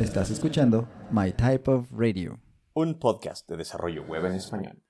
[0.00, 2.40] Estás escuchando My Type of Radio,
[2.72, 4.82] un podcast de desarrollo web en español.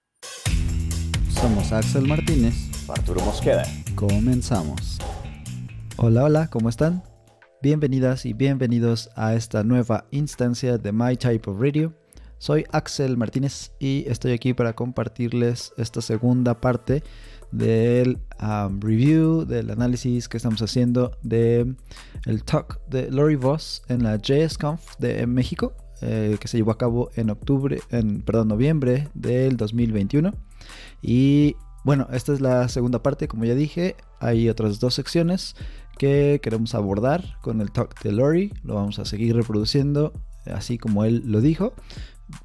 [1.31, 2.55] Somos Axel Martínez,
[2.89, 3.65] Arturo Mosqueda.
[3.97, 4.99] Comenzamos.
[5.97, 7.03] Hola, hola, ¿cómo están?
[7.61, 11.93] Bienvenidas y bienvenidos a esta nueva instancia de My Type of Radio.
[12.39, 17.03] Soy Axel Martínez y estoy aquí para compartirles esta segunda parte
[17.53, 21.75] del um, review, del análisis que estamos haciendo de
[22.45, 27.11] talk de Lori Voss en la JSConf de México, eh, que se llevó a cabo
[27.15, 30.33] en octubre, en perdón, noviembre del 2021.
[31.03, 35.57] Y bueno, esta es la segunda parte, como ya dije, hay otras dos secciones
[35.99, 40.13] que queremos abordar con el talk de Lori, lo vamos a seguir reproduciendo
[40.47, 41.75] así como él lo dijo.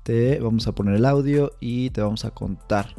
[0.04, 2.96] Te vamos a poner el audio y te vamos a contar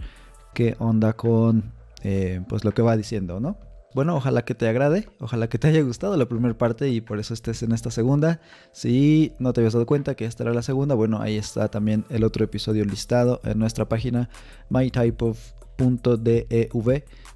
[0.54, 1.72] qué onda con
[2.02, 3.58] eh, pues lo que va diciendo, ¿no?
[3.96, 7.18] Bueno, ojalá que te agrade, ojalá que te haya gustado la primera parte y por
[7.18, 8.42] eso estés en esta segunda.
[8.72, 12.04] Si no te habías dado cuenta que esta era la segunda, bueno, ahí está también
[12.10, 14.28] el otro episodio listado en nuestra página
[14.68, 15.46] mytypeof.dev,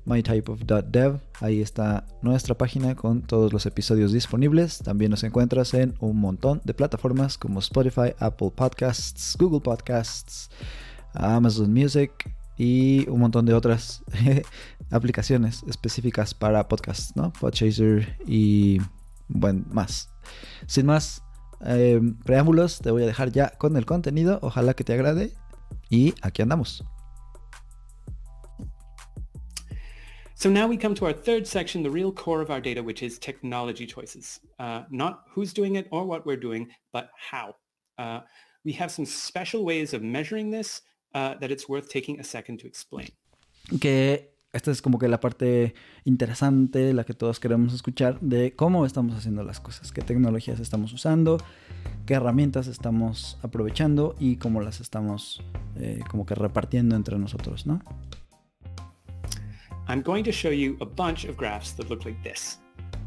[0.05, 1.20] mytypeof.dev.
[1.41, 4.80] Ahí está nuestra página con todos los episodios disponibles.
[4.80, 10.50] También nos encuentras en un montón de plataformas como Spotify, Apple Podcasts, Google Podcasts,
[11.14, 12.12] Amazon Music,
[12.61, 14.05] y un montón de otras
[14.91, 17.33] aplicaciones específicas para podcasts, ¿no?
[17.33, 18.77] Podchaser y
[19.28, 20.11] bueno, más.
[20.67, 21.25] Sin más
[21.62, 24.41] em, preámbulos, te voy a dejar ya con el contenido.
[24.42, 25.33] Ojalá que te agrade.
[25.89, 26.84] Y aquí andamos.
[30.34, 33.02] So now we come to our third section, the real core of our data, which
[33.02, 34.39] is technology choices.
[34.58, 37.55] Uh, not who's doing it or what we're doing, but how.
[37.97, 38.20] Uh,
[38.67, 42.58] we have some special ways of measuring this Uh, that it's worth taking a second
[42.61, 43.08] to explain.
[43.80, 48.86] Que esta es como que la parte interesante, la que todos queremos escuchar, de cómo
[48.86, 51.39] estamos haciendo las cosas, qué tecnologías estamos usando,
[52.06, 55.42] qué herramientas estamos aprovechando y cómo las estamos
[55.77, 57.80] eh, como que repartiendo entre nosotros, ¿no?
[59.89, 62.58] I'm going to show you a bunch of graphs that look like this.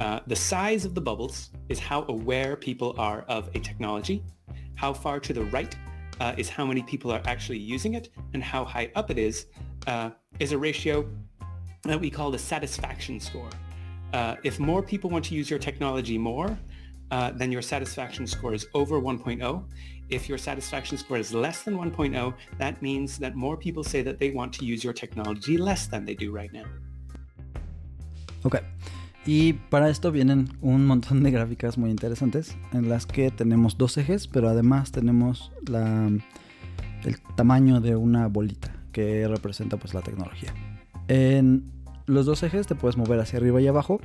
[0.02, 4.22] Uh, the size of the bubbles is how aware people are of a technology.
[4.76, 5.74] How far to the right
[6.24, 9.48] uh, is how many people are actually using it and how high up it is,
[9.88, 11.06] uh, is a ratio
[11.84, 13.50] that we call the satisfaction score.
[14.14, 16.58] Uh, if more people want to use your technology more,
[17.12, 19.66] uh, then your satisfaction score is over 1.0.
[20.10, 24.18] If your satisfaction score is less than 1.0, that means that more people say that
[24.18, 26.66] they want to use your technology less than they do right now.
[28.46, 28.62] Okay.
[29.26, 33.98] Y para esto vienen un montón de gráficas muy interesantes en las que tenemos dos
[33.98, 40.54] ejes, pero además tenemos el tamaño de una bolita que representa pues la tecnología.
[41.08, 41.72] En
[42.06, 44.02] los dos ejes te puedes mover hacia arriba y abajo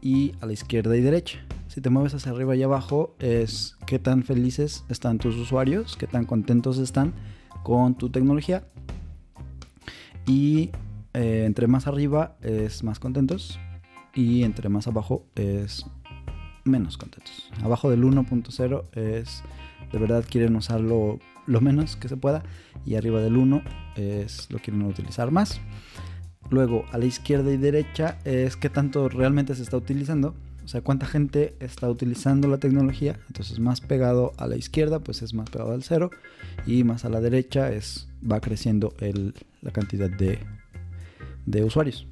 [0.00, 1.44] y a la izquierda y derecha.
[1.68, 6.06] Si te mueves hacia arriba y abajo es qué tan felices están tus usuarios, qué
[6.06, 7.12] tan contentos están
[7.62, 8.64] con tu tecnología.
[10.26, 10.70] Y
[11.12, 13.58] eh, entre más arriba es más contentos
[14.14, 15.86] y entre más abajo es
[16.64, 17.50] menos contentos.
[17.62, 19.42] Abajo del 1.0 es
[19.90, 22.42] de verdad quieren usarlo lo menos que se pueda
[22.86, 23.62] y arriba del 1
[23.96, 25.60] es lo quieren utilizar más.
[26.50, 30.34] Luego a la izquierda y derecha es qué tanto realmente se está utilizando.
[30.64, 33.18] O sea, cuánta gente está utilizando la tecnología.
[33.26, 36.10] Entonces más pegado a la izquierda pues es más pegado al cero.
[36.66, 40.38] Y más a la derecha es va creciendo el, la cantidad de,
[41.46, 42.06] de usuarios.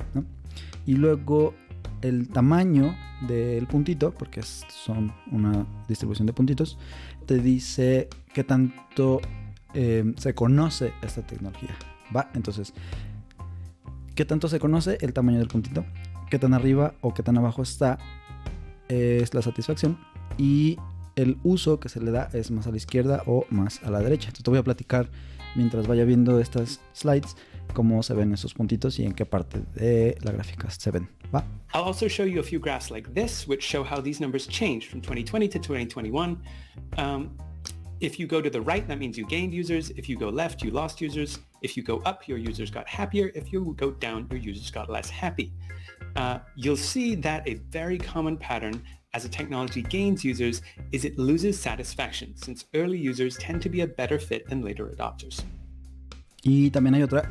[0.87, 1.55] Y luego
[2.03, 2.97] el tamaño
[3.27, 6.79] del puntito, porque son una distribución de puntitos,
[7.27, 9.21] te dice qué tanto
[9.75, 11.77] eh, se conoce esta tecnología.
[12.15, 12.31] ¿Va?
[12.35, 12.73] Entonces,
[14.15, 15.85] ¿qué tanto se conoce el tamaño del puntito?
[16.31, 17.99] ¿Qué tan arriba o qué tan abajo está?
[18.89, 19.99] Es la satisfacción.
[20.39, 20.77] Y
[21.17, 24.01] el uso que se le da es más a la izquierda o más a la
[24.01, 24.29] derecha.
[24.29, 25.11] Entonces te voy a platicar
[25.55, 27.37] mientras vaya viendo estas slides
[27.73, 31.09] cómo se ven esos puntitos y en qué parte de la gráfica se ven.
[31.35, 31.45] ¿Va?
[31.75, 34.91] I'll also show you a few graphs like this, which show how these numbers changed
[34.91, 36.43] from 2020 to 2021.
[36.99, 37.37] Um,
[38.01, 39.91] if you go to the right, that means you gained users.
[39.91, 41.39] If you go left, you lost users.
[41.63, 43.31] If you go up, your users got happier.
[43.35, 45.53] If you go down, your users got less happy.
[46.17, 48.83] Uh, you'll see that a very common pattern
[49.13, 50.63] as a technology gains users
[50.93, 54.87] is it loses satisfaction, since early users tend to be a better fit than later
[54.87, 55.43] adopters.
[56.43, 57.31] Y también hay otra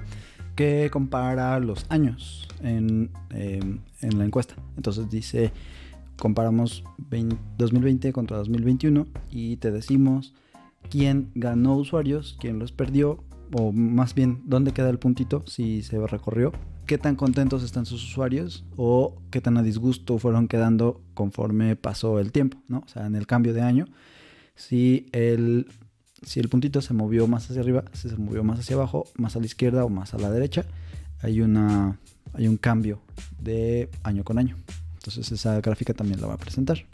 [0.59, 3.61] que compara los años en, eh,
[4.01, 4.56] en la encuesta.
[4.75, 5.53] Entonces dice,
[6.17, 10.33] comparamos 20, 2020 contra 2021 y te decimos
[10.89, 13.23] quién ganó usuarios, quién los perdió,
[13.53, 16.51] o más bien dónde queda el puntito si se recorrió,
[16.85, 22.19] qué tan contentos están sus usuarios o qué tan a disgusto fueron quedando conforme pasó
[22.19, 22.79] el tiempo, ¿no?
[22.79, 23.85] O sea, en el cambio de año
[24.55, 25.67] si el,
[26.25, 29.36] si el puntito se movió más hacia arriba, si se movió más hacia abajo, más
[29.36, 30.66] a la izquierda o más a la derecha,
[31.21, 32.00] hay, una,
[32.33, 33.01] hay un cambio
[33.39, 34.57] de año con año.
[34.95, 36.86] Entonces esa gráfica también la va a presentar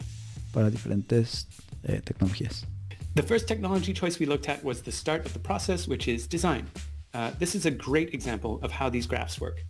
[0.52, 1.48] para diferentes
[1.84, 2.66] eh, tecnologías.
[3.14, 6.28] The first technology choice we looked at was the start of the process, which is
[6.28, 6.66] design.
[7.14, 9.64] Uh, this is a great example of how these graphs work.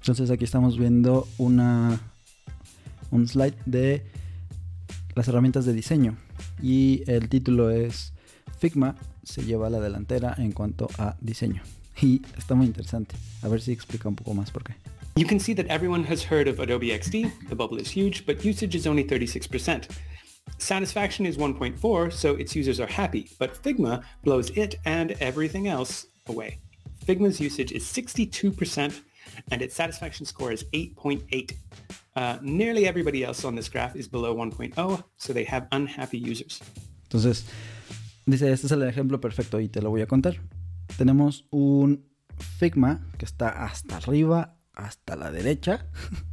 [0.00, 2.00] Entonces aquí estamos viendo una,
[3.10, 4.06] un slide de
[5.14, 6.16] las herramientas de diseño
[6.62, 8.12] y el título es
[8.60, 11.62] Figma se lleva a la delantera en cuanto a diseño.
[12.00, 13.16] Y está muy interesante.
[13.42, 14.74] A ver si explica un poco más por qué.
[15.16, 17.48] You can see that everyone has heard of Adobe XD.
[17.48, 19.88] The bubble is huge, but usage is only 36%.
[20.58, 26.06] Satisfaction is 1.4, so its users are happy, but Figma blows it and everything else
[26.26, 26.58] away.
[27.06, 29.00] Figma's usage is 62%
[29.50, 31.52] and its satisfaction score is 8.8.
[32.14, 36.60] Uh, nearly everybody else on this graph is below 1.0, so they have unhappy users.
[37.08, 37.44] Entonces,
[38.30, 40.40] dice, este es el ejemplo perfecto y te lo voy a contar.
[40.96, 42.08] Tenemos un
[42.58, 45.86] Figma que está hasta arriba, hasta la derecha,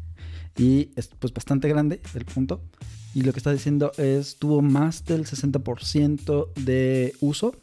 [0.58, 2.64] y es pues bastante grande el punto.
[3.14, 7.56] Y lo que está diciendo es, tuvo más del 60% de uso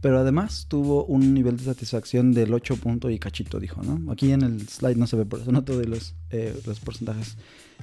[0.00, 4.12] pero además tuvo un nivel de satisfacción del 8 punto y cachito, dijo, ¿no?
[4.12, 7.36] Aquí en el slide no se ve por eso, no todos los, eh, los porcentajes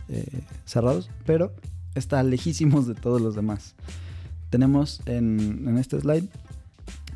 [0.09, 1.53] eh, cerrados, pero
[1.95, 3.75] está lejísimos de todos los demás.
[4.49, 6.27] Tenemos en, este slide,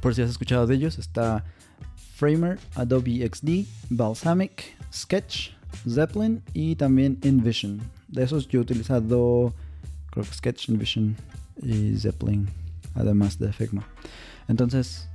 [0.01, 1.43] por si has escuchado de ellos, está
[2.15, 5.51] Framer, Adobe XD, Balsamic, Sketch,
[5.89, 7.81] Zeppelin y también InVision.
[8.07, 9.53] De esos yo he utilizado,
[10.11, 11.15] creo que Sketch, InVision
[11.61, 12.47] y Zeppelin,
[12.93, 13.87] además de Figma.
[14.47, 15.09] Entonces,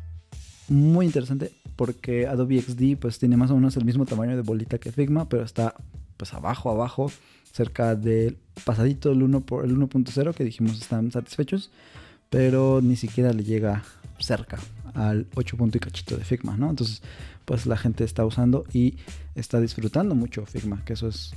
[0.69, 4.79] muy interesante porque Adobe XD pues tiene más o menos el mismo tamaño de bolita
[4.79, 5.75] que Figma, pero está
[6.17, 7.13] pues abajo, abajo,
[7.53, 11.71] cerca del pasadito del 1 por el 1.0 que dijimos están satisfechos,
[12.31, 13.83] pero ni siquiera le llega
[14.19, 14.59] cerca
[14.95, 16.71] al 8 punto y cachito de Figma, ¿no?
[16.71, 17.03] Entonces,
[17.45, 18.97] pues la gente está usando y
[19.35, 21.33] está disfrutando mucho Figma, que eso es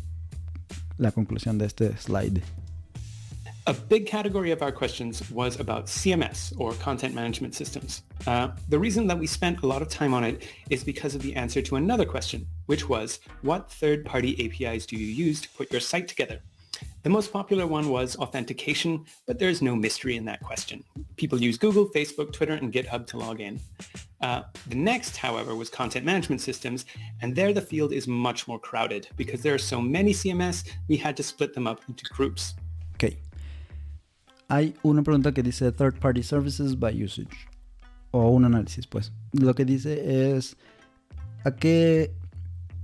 [0.98, 2.42] la conclusión de este slide.
[3.68, 8.02] A big category of our questions was about CMS, or Content Management Systems.
[8.26, 11.22] Uh, the reason that we spent a lot of time on it is because of
[11.22, 15.72] the answer to another question, which was, what third-party APIs do you use to put
[15.72, 16.42] your site together?
[17.04, 20.84] The most popular one was authentication, but there's no mystery in that question.
[21.18, 23.60] People use Google, Facebook, Twitter, and GitHub to log in.
[24.22, 26.86] Uh, the next, however, was content management systems,
[27.22, 30.98] and there the field is much more crowded because there are so many CMS, we
[30.98, 32.54] had to split them up into groups.
[32.96, 33.18] Okay.
[34.52, 37.48] hay una pregunta que dice Third Party Services by Usage.
[38.12, 39.14] O un análisis, pues.
[39.32, 40.58] Lo que dice es
[41.46, 42.14] a qué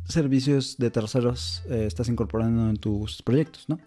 [0.05, 3.77] servicios de terceros eh, estás incorporando en tus proyectos, ¿no?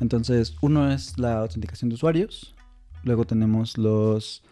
[0.00, 2.54] Entonces, uno es la autenticación de usuarios.
[3.02, 4.42] Luego tenemos los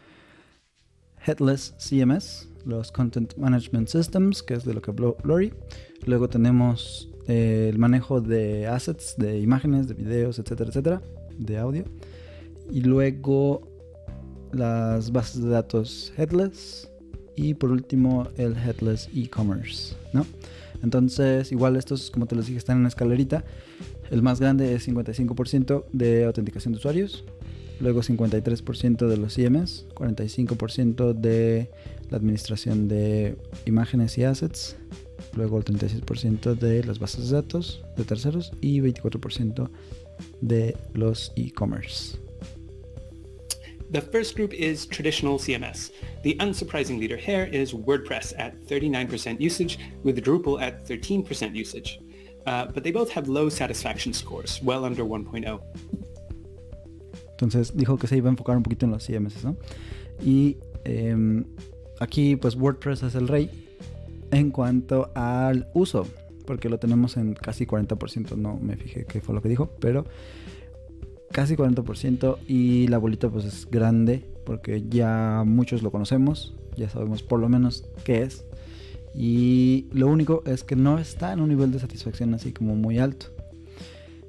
[1.27, 5.53] Headless CMS, los Content Management Systems, que es de lo que habló Lori.
[6.07, 11.03] Luego tenemos eh, el manejo de assets, de imágenes, de videos, etcétera, etcétera,
[11.39, 11.85] de audio
[12.71, 13.69] y luego
[14.53, 16.89] las bases de datos headless
[17.37, 20.25] y por último el headless e-commerce, ¿no?
[20.83, 23.45] Entonces, igual estos, como te los dije, están en la escalerita.
[24.11, 27.25] El más grande es 55% de autenticación de usuarios,
[27.81, 31.71] luego 53% de los CMS, 45% de
[32.11, 34.77] la administración de imágenes y assets,
[35.35, 39.71] luego el 36% de las bases de datos de terceros y 24%
[40.41, 42.19] de los e-commerce.
[43.91, 45.93] The first group is traditional CMS.
[46.25, 52.01] The unsurprising leader here is WordPress at 39% usage, with Drupal at 13% usage.
[52.47, 55.61] Uh, but they both have low satisfaction scores, well under 1.0.
[57.31, 59.57] Entonces dijo que se iba a enfocar un poquito en los CMS, ¿no?
[60.23, 61.45] Y eh,
[62.01, 63.51] aquí pues WordPress es el rey
[64.31, 66.07] en cuanto al uso,
[66.47, 70.05] porque lo tenemos en casi 40%, no me fijé qué fue lo que dijo, pero
[71.33, 77.23] casi 40% y la bolita pues es grande porque ya muchos lo conocemos, ya sabemos
[77.23, 78.45] por lo menos qué es.
[79.15, 82.99] Y lo único es que no está en un nivel de satisfacción así como muy
[82.99, 83.27] alto.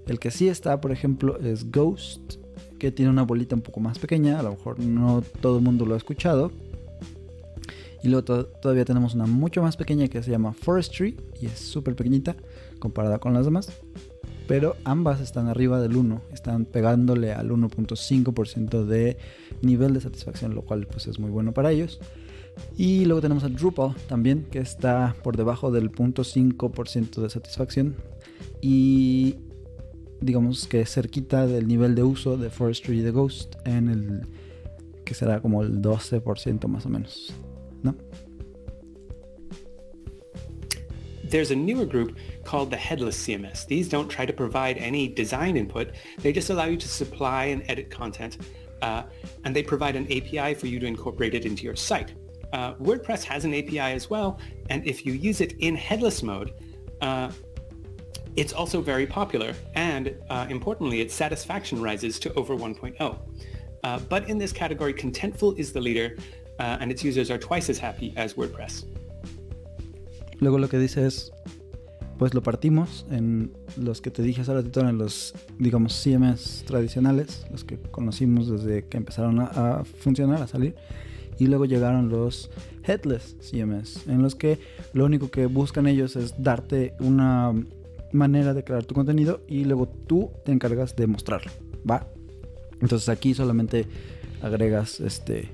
[0.07, 2.35] El que sí está, por ejemplo, es Ghost,
[2.77, 5.85] que tiene una bolita un poco más pequeña, a lo mejor no todo el mundo
[5.85, 6.51] lo ha escuchado.
[8.03, 11.95] Y luego todavía tenemos una mucho más pequeña que se llama Forestry y es súper
[11.95, 12.35] pequeñita
[12.77, 13.71] comparada con las demás
[14.47, 19.17] pero ambas están arriba del 1, están pegándole al 1.5% de
[19.61, 21.99] nivel de satisfacción, lo cual pues es muy bueno para ellos.
[22.77, 27.95] Y luego tenemos a Drupal también, que está por debajo del 0.5% de satisfacción.
[28.61, 29.35] Y
[30.21, 34.27] digamos que cerquita del nivel de uso de Forestry y de Ghost en el
[35.05, 37.33] que será como el 12% más o menos,
[37.83, 37.95] ¿no?
[41.29, 43.65] There's a newer group called the Headless CMS.
[43.65, 45.91] These don't try to provide any design input.
[46.21, 48.37] They just allow you to supply and edit content,
[48.81, 49.03] uh,
[49.43, 52.13] and they provide an API for you to incorporate it into your site.
[52.53, 56.53] Uh, WordPress has an API as well, and if you use it in headless mode,
[57.01, 57.29] uh,
[58.35, 63.19] it's also very popular, and uh, importantly, its satisfaction rises to over 1.0.
[63.83, 66.17] Uh, but in this category, Contentful is the leader,
[66.59, 68.85] uh, and its users are twice as happy as WordPress.
[70.39, 71.31] Luego lo que dice es,
[72.17, 77.45] pues lo partimos en los que te dije hace ratito, en los, digamos, CMS tradicionales,
[77.51, 79.45] los que conocimos desde que empezaron a,
[79.79, 80.75] a funcionar, a salir.
[81.37, 82.49] Y luego llegaron los
[82.83, 84.59] Headless CMS, en los que
[84.93, 87.53] lo único que buscan ellos es darte una
[88.11, 91.51] manera de crear tu contenido y luego tú te encargas de mostrarlo,
[91.89, 92.07] ¿va?
[92.81, 93.85] Entonces aquí solamente
[94.41, 95.49] agregas este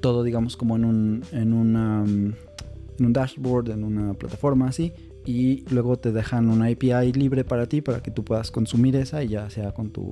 [0.00, 4.92] todo digamos como en un en una en un dashboard, en una plataforma así
[5.24, 9.22] y luego te dejan una API libre para ti para que tú puedas consumir esa
[9.22, 10.10] y ya sea con tu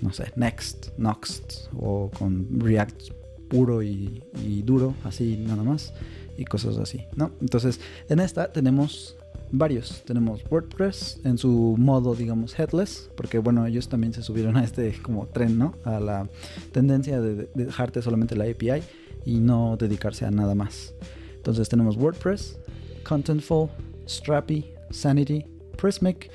[0.00, 3.23] no sé, Next, Next o con React
[3.54, 4.20] puro y,
[4.64, 5.94] duro, así nada más
[6.36, 7.30] y cosas así, ¿no?
[7.40, 9.16] Entonces, en esta tenemos
[9.52, 10.02] varios.
[10.04, 14.92] Tenemos WordPress en su modo, digamos, headless, porque bueno, ellos también se subieron a este
[15.00, 15.74] como tren, ¿no?
[15.84, 16.28] A la
[16.72, 18.82] tendencia de, de dejarte solamente la API
[19.24, 20.92] y no dedicarse a nada más.
[21.36, 22.58] Entonces tenemos WordPress,
[23.04, 23.68] Contentful,
[24.08, 25.44] Strappy, Sanity,
[25.76, 26.30] Prismic,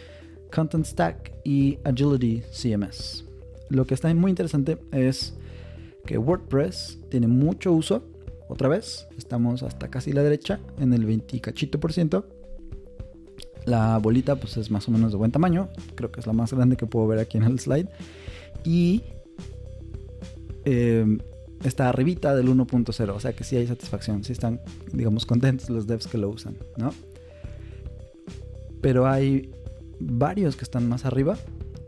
[0.53, 3.25] Content Stack y Agility CMS.
[3.69, 5.33] Lo que está muy interesante es
[6.09, 8.01] que WordPress tiene mucho uso.
[8.47, 12.27] Otra vez, estamos hasta casi la derecha, en el 20 cachito por ciento.
[13.65, 15.69] La bolita pues es más o menos de buen tamaño.
[15.93, 17.89] Creo que es la más grande que puedo ver aquí en el slide.
[18.63, 19.03] Y
[20.65, 21.19] eh,
[21.63, 23.09] está arribita del 1.0.
[23.15, 24.23] O sea que sí hay satisfacción.
[24.23, 24.61] Sí están,
[24.91, 26.91] digamos, contentos los devs que lo usan, ¿no?
[28.81, 29.51] Pero hay
[29.99, 31.37] varios que están más arriba.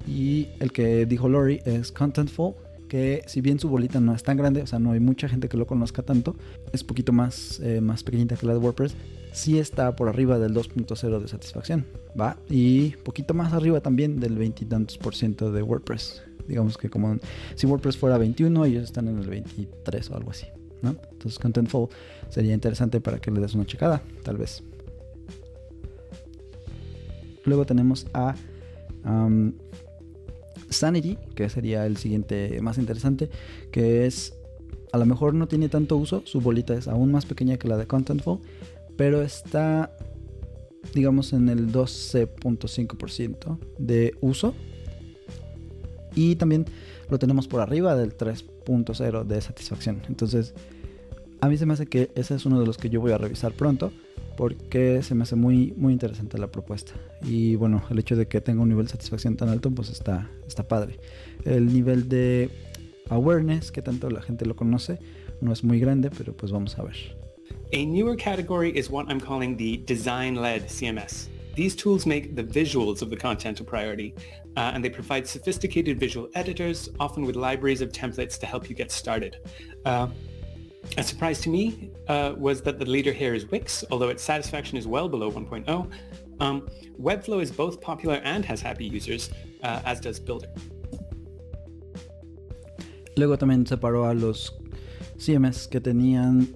[0.08, 2.54] Y el que dijo Lori es Contentful.
[2.92, 5.48] Que si bien su bolita no es tan grande, o sea, no hay mucha gente
[5.48, 6.36] que lo conozca tanto,
[6.74, 8.98] es poquito más, eh, más pequeñita que la de WordPress,
[9.32, 11.86] sí está por arriba del 2.0 de satisfacción,
[12.20, 12.36] ¿va?
[12.50, 16.22] Y poquito más arriba también del 20 y tantos por ciento de WordPress.
[16.50, 17.18] Digamos que como
[17.56, 20.48] si WordPress fuera 21, ellos están en el 23 o algo así,
[20.82, 20.98] ¿no?
[21.14, 21.88] Entonces Contentful
[22.28, 24.64] sería interesante para que le des una checada, tal vez.
[27.46, 28.36] Luego tenemos a
[30.72, 33.30] Sanity, que sería el siguiente más interesante,
[33.72, 34.34] que es
[34.92, 37.78] a lo mejor no tiene tanto uso, su bolita es aún más pequeña que la
[37.78, 38.40] de Contentful,
[38.98, 39.96] pero está,
[40.94, 44.54] digamos, en el 12.5% de uso.
[46.14, 46.66] Y también
[47.10, 50.02] lo tenemos por arriba del 3.0 de satisfacción.
[50.10, 50.54] Entonces,
[51.40, 53.18] a mí se me hace que ese es uno de los que yo voy a
[53.18, 53.92] revisar pronto.
[54.38, 56.94] Porque se me hace muy, muy interesante la propuesta.
[57.24, 60.30] Y bueno, el hecho de que tenga un nivel de satisfacción tan alto, pues está,
[60.48, 61.00] está padre.
[61.46, 62.50] El nivel de
[63.10, 65.00] awareness, que tanto la gente lo conoce,
[65.42, 66.96] no es muy grande, pero pues vamos a ver.
[67.74, 71.30] A newer category is what I'm calling the design-led CMS.
[71.56, 74.14] These tools make the visuals of the content a priority,
[74.56, 78.76] uh, and they provide sophisticated visual editors, often with libraries of templates to help you
[78.76, 79.38] get started.
[79.84, 80.08] Uh,
[80.98, 84.78] a surprise to me uh, was that the leader here is Wix, although its satisfaction
[84.78, 85.90] is well below 1.0.
[86.40, 86.68] Um,
[87.00, 89.30] Webflow is both popular and has happy users,
[89.64, 90.50] uh, as does Builder.
[93.16, 94.54] Luego también separó a los
[95.18, 96.56] CMS que tenían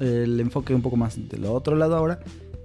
[0.00, 2.20] el enfoque un poco más del otro lado ahora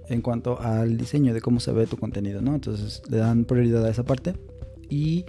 [0.08, 2.54] en cuanto al diseño de cómo se ve tu contenido, ¿no?
[2.54, 4.34] Entonces le dan prioridad a esa parte
[4.88, 5.24] y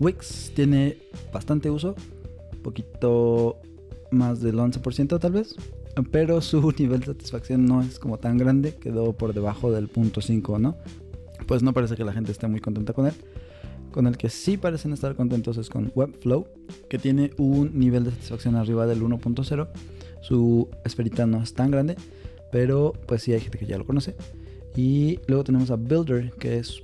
[0.00, 0.98] Wix tiene
[1.32, 1.94] bastante uso,
[2.62, 3.60] poquito
[4.14, 5.56] más del 11% tal vez,
[6.10, 10.20] pero su nivel de satisfacción no es como tan grande, quedó por debajo del punto
[10.20, 10.76] 5, ¿no?
[11.46, 13.14] Pues no parece que la gente esté muy contenta con él.
[13.90, 16.48] Con el que sí parecen estar contentos es con Webflow,
[16.88, 19.68] que tiene un nivel de satisfacción arriba del 1.0.
[20.20, 21.96] Su esferita no es tan grande,
[22.50, 24.16] pero pues sí hay gente que ya lo conoce.
[24.74, 26.80] Y luego tenemos a Builder, que es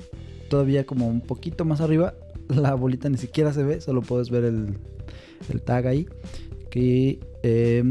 [0.48, 2.14] todavía como un poquito más arriba.
[2.48, 4.76] La bolita ni siquiera se ve, solo puedes ver el,
[5.48, 6.06] el tag ahí
[6.70, 7.84] que eh,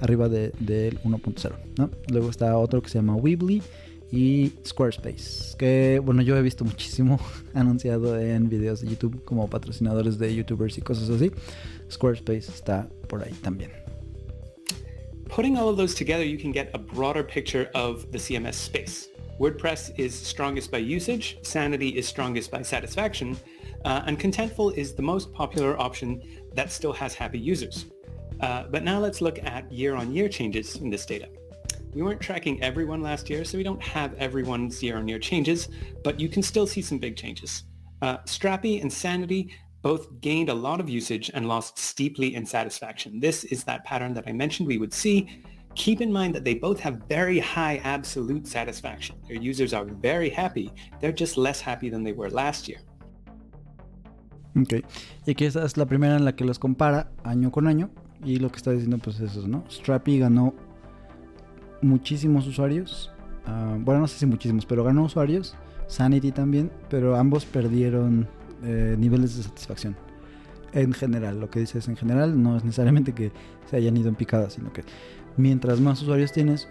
[0.00, 1.52] arriba del de, 1.0.
[1.78, 1.90] ¿no?
[2.08, 3.62] Luego está otro que se llama Weebly
[4.10, 7.18] y Squarespace, que bueno, yo he visto muchísimo
[7.54, 11.30] anunciado en videos de YouTube como patrocinadores de YouTubers y cosas así.
[11.90, 13.70] Squarespace está por ahí también.
[15.34, 19.08] Putting all of those together, you can get a broader picture of the CMS space.
[19.40, 23.38] WordPress is strongest by usage, Sanity is strongest by satisfaction,
[23.86, 26.20] uh, and Contentful is the most popular option
[26.54, 27.86] that still has happy users.
[28.42, 31.28] Uh, but now let's look at year-on-year changes in this data.
[31.94, 35.68] We weren't tracking everyone last year, so we don't have everyone's year-on-year changes,
[36.02, 37.64] but you can still see some big changes.
[38.00, 43.20] Uh, Strappy and Sanity both gained a lot of usage and lost steeply in satisfaction.
[43.20, 45.28] This is that pattern that I mentioned we would see.
[45.74, 49.16] Keep in mind that they both have very high absolute satisfaction.
[49.28, 50.70] Their users are very happy.
[51.00, 52.80] They're just less happy than they were last year.
[54.56, 54.84] Ok.
[55.26, 57.90] Y que esa es la primera en la que los compara año con año.
[58.24, 59.64] Y lo que está diciendo pues es eso, ¿no?
[59.68, 60.54] Strappy ganó
[61.80, 63.10] muchísimos usuarios.
[63.46, 65.56] Uh, bueno, no sé si muchísimos, pero ganó usuarios.
[65.88, 68.28] Sanity también, pero ambos perdieron
[68.62, 69.96] eh, niveles de satisfacción.
[70.72, 73.32] En general, lo que dices en general no es necesariamente que
[73.68, 74.84] se hayan ido en picada, sino que
[75.36, 76.68] mientras más usuarios tienes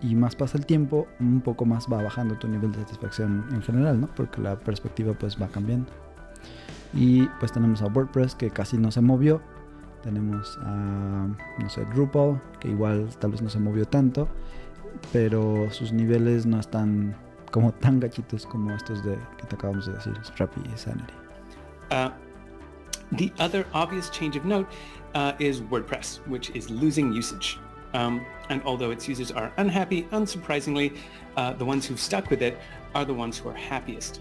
[0.00, 3.62] y más pasa el tiempo, un poco más va bajando tu nivel de satisfacción en
[3.62, 4.08] general, ¿no?
[4.14, 5.90] Porque la perspectiva pues va cambiando.
[6.94, 9.42] Y pues tenemos a WordPress que casi no se movió.
[10.06, 11.26] Tenemos a,
[11.58, 14.28] no sé, Drupal, que igual tal vez no se movió tanto,
[15.12, 17.16] pero sus niveles no están
[17.50, 21.12] como tan gachitos como estos de que te acabamos de decir, Strappy y Sanity.
[21.90, 22.10] Uh,
[23.16, 24.68] the other obvious change of note
[25.16, 27.58] uh, is WordPress, which is losing usage.
[27.92, 30.96] Um, and although its users are unhappy, unsurprisingly,
[31.36, 32.58] uh, the ones who've stuck with it
[32.94, 34.20] are the ones who are happiest.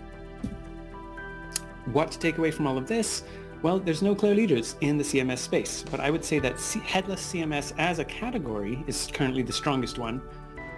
[1.92, 3.24] What to take away from all of this?
[3.62, 6.79] Well, there's no clear leaders in the CMS space, but I would say that C-
[6.81, 10.21] headless CMS as a category is currently the strongest one,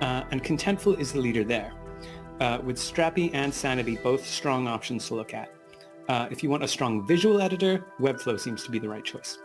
[0.01, 1.74] uh, and Contentful is the leader there
[2.39, 5.50] uh, with Strappy and Sanity both strong options to look at.
[6.07, 9.38] Uh, if you want a strong visual editor, Webflow seems to be the right choice.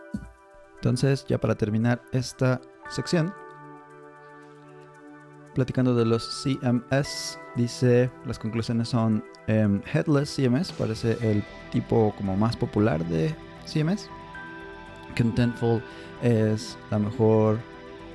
[0.81, 3.33] Entonces, ya para terminar esta sección,
[5.53, 12.35] platicando de los CMS, dice las conclusiones son um, Headless CMS, parece el tipo como
[12.35, 14.09] más popular de CMS.
[15.15, 15.81] Contentful
[16.21, 17.59] es la mejor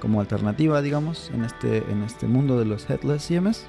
[0.01, 3.69] como alternativa, digamos, en este, en este mundo de los Headless CMS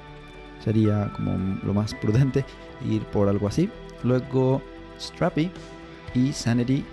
[0.64, 2.44] sería como lo más prudente
[2.88, 3.70] ir por algo así.
[4.02, 4.62] Luego
[4.98, 5.50] Strappy
[6.14, 6.84] y Sanity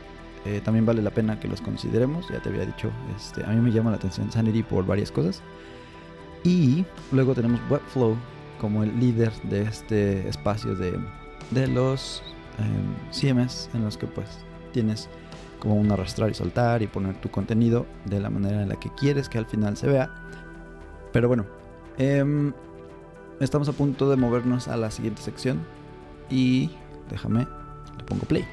[0.46, 2.28] eh, también vale la pena que los consideremos.
[2.30, 5.42] Ya te había dicho, este, a mí me llama la atención Sanity por varias cosas.
[6.48, 8.16] Y luego tenemos Webflow
[8.62, 10.98] como el líder de este espacio de,
[11.52, 12.24] de los
[12.58, 14.30] eh, CMS en los que pues
[14.72, 15.10] tienes
[15.60, 18.90] como un arrastrar y soltar y poner tu contenido de la manera en la que
[18.92, 20.10] quieres que al final se vea.
[21.12, 21.46] Pero bueno,
[21.98, 22.54] eh,
[23.42, 25.60] estamos a punto de movernos a la siguiente sección
[26.30, 26.72] y
[27.10, 27.46] déjame,
[27.98, 28.46] le pongo play.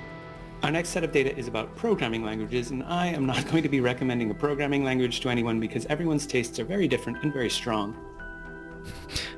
[0.65, 3.69] Our next set of data is about programming languages, and I am not going to
[3.69, 7.51] be recommending a programming language to anyone because everyone's tastes are very different and very
[7.51, 7.95] strong.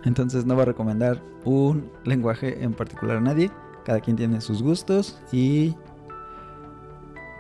[0.05, 3.51] Entonces no va a recomendar un lenguaje en particular a nadie.
[3.85, 5.75] Cada quien tiene sus gustos y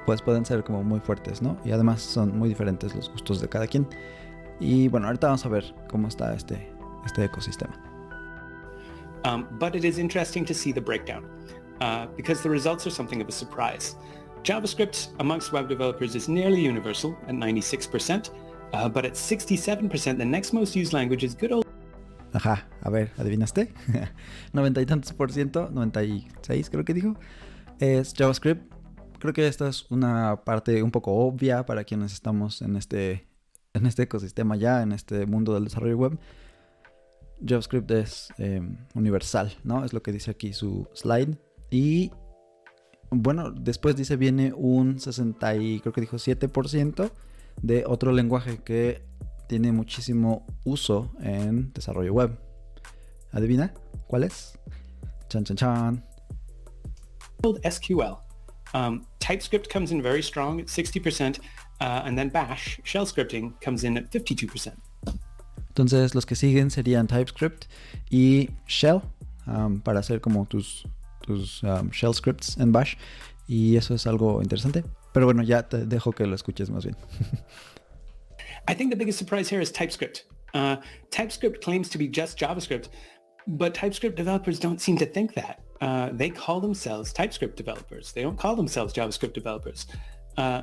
[0.04, 1.56] pues pueden ser como muy fuertes, ¿no?
[1.64, 3.86] Y además son muy diferentes los gustos de cada quien.
[4.58, 6.72] Y bueno, ahorita vamos a ver cómo está este,
[7.04, 7.80] este ecosistema.
[9.24, 11.24] Um, but it is interesting to see the breakdown
[11.80, 13.96] uh, because the results are something of a surprise.
[14.42, 18.30] JavaScript amongst web developers is nearly universal at 96%,
[18.72, 21.66] uh, but at 67%, the next most used language is good old
[22.32, 23.72] Ajá, a ver, ¿adivinaste?
[24.52, 27.14] Noventa y tantos por ciento, 96 creo que dijo,
[27.78, 28.72] es JavaScript.
[29.18, 33.26] Creo que esta es una parte un poco obvia para quienes estamos en este,
[33.72, 36.18] en este ecosistema ya, en este mundo del desarrollo web.
[37.44, 38.60] JavaScript es eh,
[38.94, 39.84] universal, ¿no?
[39.86, 41.38] Es lo que dice aquí su slide.
[41.70, 42.10] Y
[43.10, 47.10] bueno, después dice viene un 60 y creo que dijo 7%
[47.62, 49.02] de otro lenguaje que
[49.48, 52.38] tiene muchísimo uso en desarrollo web.
[53.32, 53.72] ¿Adivina
[54.06, 54.58] cuál es?
[55.28, 56.04] Chan chan chan.
[57.42, 58.18] SQL.
[58.74, 61.38] Um, TypeScript comes in very strong at 60%,
[61.80, 64.72] uh, and then Bash, shell scripting, comes in at 52%.
[65.68, 67.66] Entonces los que siguen serían TypeScript
[68.10, 69.02] y Shell
[69.46, 70.88] um, para hacer como tus,
[71.26, 72.96] tus um, Shell scripts en Bash.
[73.48, 74.84] Y eso es algo interesante.
[75.12, 76.96] Pero bueno, ya te dejo que lo escuches más bien.
[78.68, 80.24] I think the biggest surprise here is TypeScript.
[80.54, 80.76] Uh,
[81.10, 82.88] TypeScript claims to be just JavaScript,
[83.46, 85.60] but TypeScript developers don't seem to think that.
[85.80, 88.12] Uh, they call themselves TypeScript developers.
[88.12, 89.86] They don't call themselves JavaScript developers.
[90.36, 90.62] Uh,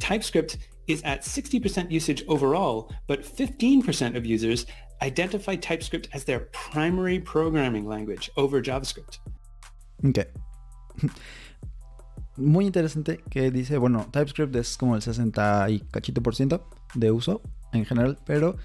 [0.00, 4.66] TypeScript is at 60% usage overall, but 15% of users
[5.02, 9.18] identify TypeScript as their primary programming language over JavaScript.
[10.02, 10.18] Ok.
[12.36, 17.12] Muy interesante que dice, bueno, TypeScript es como el 60 y cachito por ciento de
[17.12, 18.56] uso en general, pero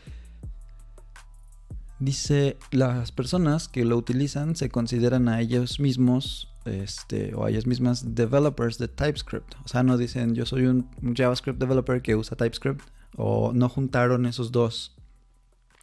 [1.99, 7.67] Dice, las personas que lo utilizan se consideran a ellos mismos este, o a ellas
[7.67, 9.55] mismas developers de TypeScript.
[9.65, 12.81] O sea, no dicen yo soy un JavaScript developer que usa TypeScript
[13.17, 14.95] o no juntaron esos dos,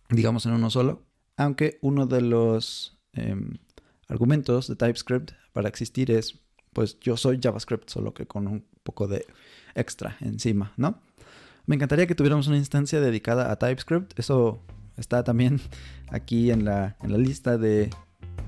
[0.09, 1.03] digamos, en uno solo.
[1.37, 3.59] Aunque uno de los em,
[4.09, 6.41] argumentos de TypeScript para existir es,
[6.73, 9.27] pues yo soy JavaScript, solo que con un poco de
[9.75, 11.01] extra encima, ¿no?
[11.67, 14.19] Me encantaría que tuviéramos una instancia dedicada a TypeScript.
[14.19, 14.63] Eso
[14.97, 15.61] está también
[16.11, 17.91] aquí en la, en la lista de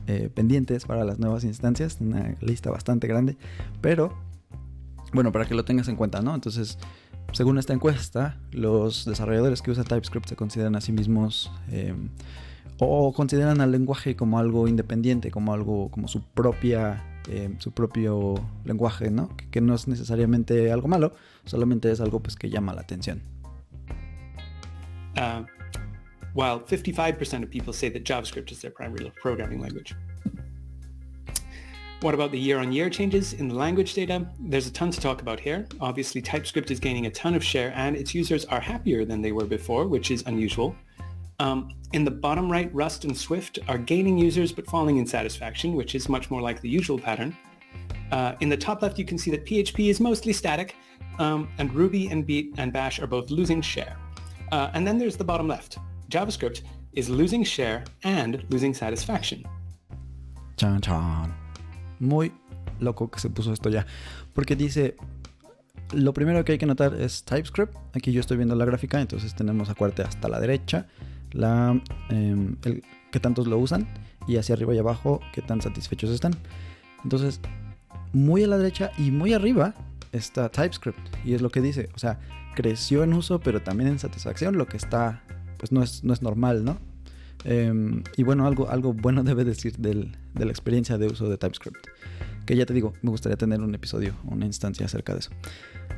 [0.07, 1.99] eh, pendientes para las nuevas instancias.
[2.01, 3.37] Una lista bastante grande.
[3.81, 4.17] Pero,
[5.13, 6.35] bueno, para que lo tengas en cuenta, ¿no?
[6.35, 6.79] Entonces,
[7.33, 11.95] según esta encuesta, los desarrolladores que usan TypeScript se consideran a sí mismos eh,
[12.79, 18.35] o consideran al lenguaje como algo independiente, como algo, como su propia, eh, su propio
[18.65, 19.37] lenguaje, ¿no?
[19.51, 21.13] Que, no es necesariamente algo malo,
[21.45, 23.23] solamente es algo pues que llama la atención.
[25.17, 25.45] Uh,
[26.35, 29.95] while 55% of people say that JavaScript is their primary programming language.
[32.01, 34.25] What about the year-on-year changes in the language data?
[34.39, 35.67] There's a ton to talk about here.
[35.81, 39.33] Obviously, TypeScript is gaining a ton of share and its users are happier than they
[39.33, 40.77] were before, which is unusual.
[41.41, 45.75] Um, in the bottom right, Rust and Swift are gaining users but falling in satisfaction,
[45.75, 47.37] which is much more like the usual pattern.
[48.11, 50.75] Uh, in the top left, you can see that PHP is mostly static,
[51.21, 53.97] um, and Ruby and, B- and Bash are both losing share.
[54.51, 55.79] Uh, and then there's the bottom left.
[56.11, 56.63] JavaScript
[56.95, 59.45] is losing share and losing satisfaction.
[60.57, 61.33] Chan chan.
[62.01, 62.33] Muy
[62.81, 63.87] loco que se puso esto ya.
[64.35, 64.97] Porque dice,
[65.93, 67.77] lo primero que hay que notar es TypeScript.
[67.95, 70.89] Aquí yo estoy viendo la gráfica, entonces tenemos a hasta la derecha
[71.33, 73.87] la, eh, el, que tantos lo usan
[74.27, 76.35] y hacia arriba y abajo qué tan satisfechos están.
[77.05, 77.41] Entonces,
[78.13, 79.75] muy a la derecha y muy arriba
[80.13, 82.19] está TypeScript y es lo que dice, o sea,
[82.55, 85.23] creció en uso pero también en satisfacción, lo que está,
[85.59, 86.79] pues no es, no es normal, ¿no?
[87.45, 91.39] Eh, y bueno, algo, algo bueno debe decir del, de la experiencia de uso de
[91.39, 91.87] TypeScript.
[92.49, 95.31] Que ya te digo, me gustaría tener un episodio, una instancia acerca de eso.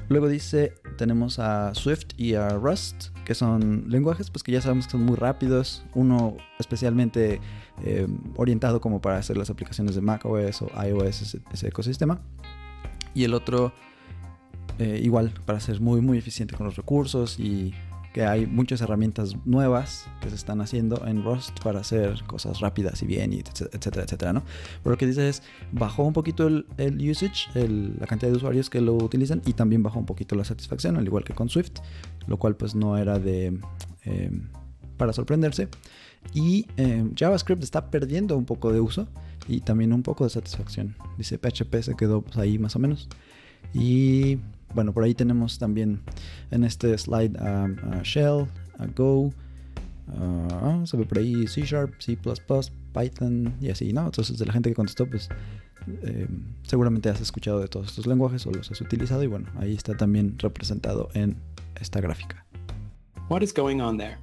[0.09, 4.87] Luego dice, tenemos a Swift y a Rust, que son lenguajes pues que ya sabemos
[4.87, 5.85] que son muy rápidos.
[5.95, 7.41] Uno especialmente
[7.85, 12.21] eh, orientado como para hacer las aplicaciones de macOS o iOS, ese, ecosistema.
[13.15, 13.73] Y el otro
[14.81, 17.75] eh, igual para ser muy muy eficiente con los recursos y
[18.13, 23.03] que hay muchas herramientas nuevas que se están haciendo en Rust para hacer cosas rápidas
[23.03, 24.43] y bien, y etcétera, etcétera, ¿no?
[24.83, 25.43] Pero lo que dice es,
[25.73, 26.67] bajó un poquito el,
[27.11, 30.97] usage, la cantidad de usuarios que lo utilizan y también bajó un poquito la satisfacción,
[30.97, 31.79] al igual que con Swift,
[32.27, 33.59] lo cual pues no era de...
[34.05, 34.31] Eh,
[34.97, 35.69] para sorprenderse.
[36.35, 39.09] Y eh, JavaScript está perdiendo un poco de uso
[39.49, 40.95] y también un poco de satisfacción.
[41.17, 43.09] Dice PHP se quedó pues, ahí más o menos.
[43.73, 44.39] Y
[44.75, 46.01] bueno, por ahí tenemos también
[46.51, 48.47] en este slide a, Shell,
[48.79, 49.33] a Go,
[50.09, 52.19] uh, se ve por ahí C Sharp, C,
[52.93, 54.07] Python y así, ¿no?
[54.07, 55.29] Entonces, de la gente que contestó, pues
[56.03, 56.27] eh,
[56.63, 59.97] seguramente has escuchado de todos estos lenguajes o los has utilizado y bueno, ahí está
[59.97, 61.37] también representado en
[61.81, 62.45] esta gráfica.
[63.29, 64.19] What is going on there?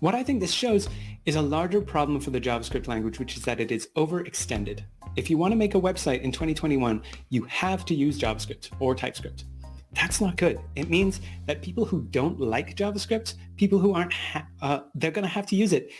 [0.00, 0.88] What I think this shows
[1.24, 4.84] is a larger problem for the JavaScript language, which is that it is overextended.
[5.16, 8.94] If you want to make a website in 2021, you have to use JavaScript or
[8.94, 9.44] TypeScript.
[9.92, 10.60] That's not good.
[10.76, 15.24] It means that people who don't like JavaScript, people who aren't, ha- uh, they're going
[15.24, 15.90] to have to use it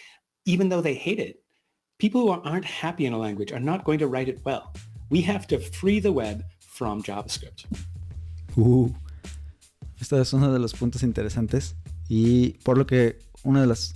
[0.48, 1.36] even though they hate it.
[1.98, 4.72] People who aren't happy in a language are not going to write it well.
[5.10, 7.66] We have to free the web from JavaScript.
[8.56, 8.88] Uh,
[10.00, 11.74] este es uno de los puntos interesantes
[12.08, 13.94] y por lo que una de las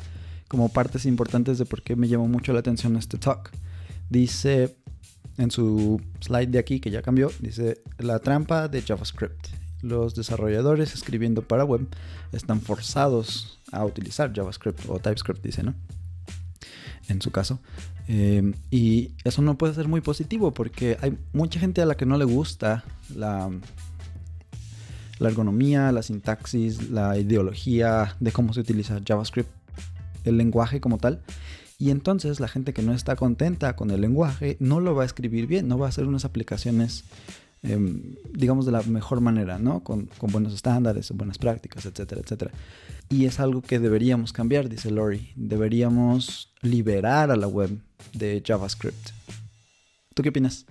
[0.48, 3.51] como partes importantes de por qué me llamó mucho la atención este talk.
[4.11, 4.77] Dice
[5.42, 9.48] en su slide de aquí, que ya cambió, dice la trampa de JavaScript.
[9.83, 11.88] Los desarrolladores escribiendo para web
[12.31, 15.74] están forzados a utilizar JavaScript o TypeScript, dice, ¿no?
[17.09, 17.61] En su caso.
[18.07, 22.07] Eh, y eso no puede ser muy positivo porque hay mucha gente a la que
[22.07, 23.50] no le gusta la,
[25.18, 29.50] la ergonomía, la sintaxis, la ideología de cómo se utiliza JavaScript,
[30.24, 31.20] el lenguaje como tal.
[31.83, 35.05] Y entonces la gente que no está contenta con el lenguaje no lo va a
[35.05, 37.03] escribir bien, no va a hacer unas aplicaciones,
[37.64, 37.77] eh,
[38.33, 39.83] digamos, de la mejor manera, ¿no?
[39.83, 42.53] Con, con, buenos estándares, buenas prácticas, etcétera, etcétera.
[43.09, 45.33] Y es algo que deberíamos cambiar, dice Lori.
[45.35, 47.77] Deberíamos liberar a la web
[48.12, 49.09] de JavaScript.
[50.14, 50.66] ¿Tú qué opinas?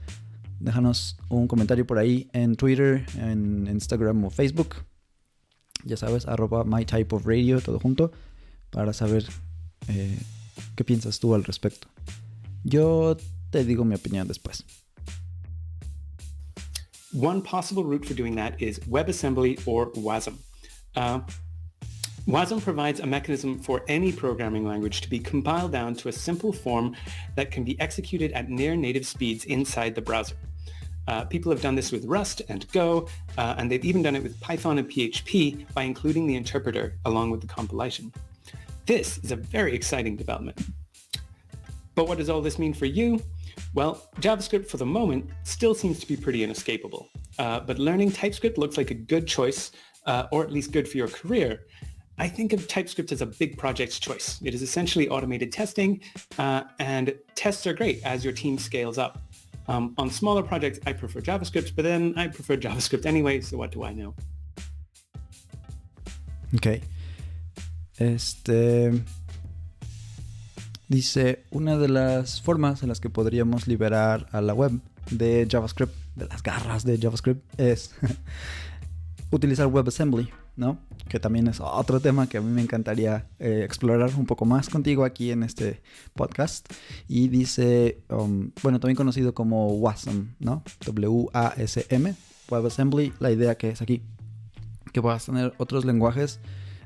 [0.62, 4.76] Déjanos un comentario por ahí en Twitter, en Instagram o Facebook.
[5.84, 8.13] Ya sabes, arroba mytypeofradio, todo junto,
[8.69, 9.26] para saber...
[9.89, 10.17] Eh,
[10.76, 11.88] ¿Qué piensas tú al respecto?
[12.63, 13.17] Yo
[13.50, 14.63] te digo mi opinión después.
[17.13, 20.38] One possible route for doing that is WebAssembly or WASM.
[20.95, 21.19] Uh,
[22.28, 26.54] WASM provides a mechanism for any programming language to be compiled down to a simple
[26.54, 26.95] form
[27.36, 30.36] that can be executed at near native speeds inside the browser.
[31.08, 34.24] Uh, people have done this with Rust and Go, uh, and they've even done it
[34.24, 38.13] with Python and PHP by including the interpreter along with the compilation.
[38.86, 40.60] This is a very exciting development.
[41.96, 43.22] But what does all this mean for you?
[43.74, 47.08] Well, JavaScript for the moment still seems to be pretty inescapable.
[47.38, 49.72] Uh, but learning TypeScript looks like a good choice,
[50.06, 51.65] uh, or at least good for your career.
[52.17, 54.39] I think of TypeScript as a big project choice.
[54.44, 56.02] It is essentially automated testing,
[56.38, 59.22] uh, and tests are great as your team scales up.
[59.67, 63.72] Um, on smaller projects, I prefer JavaScript, but then I prefer JavaScript anyway, so what
[63.72, 64.13] do I know?
[66.56, 66.82] Ok.
[68.02, 69.04] Este.
[70.88, 74.72] Dice, una de las formas en las que podríamos liberar a la web
[75.12, 77.94] de JavaScript, de las garras de JavaScript, es
[79.30, 80.80] utilizar WebAssembly, ¿no?
[81.10, 84.68] Que también es otro tema que a mí me encantaría eh, explorar un poco más
[84.68, 85.84] contigo aquí en este
[86.16, 86.68] podcast.
[87.08, 90.64] Y dice, um, bueno, también conocido como WASM, ¿no?
[90.84, 92.16] W-A-S-M,
[92.50, 94.02] WebAssembly, la idea que es aquí,
[94.92, 96.40] que puedas tener otros lenguajes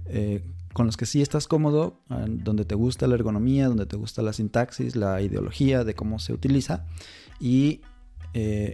[0.08, 0.44] eh,
[0.76, 4.22] con los que sí estás cómodo, eh, donde te gusta la ergonomía, donde te gusta
[4.22, 6.86] la sintaxis, la ideología de cómo se utiliza
[7.40, 7.80] y
[8.34, 8.74] eh,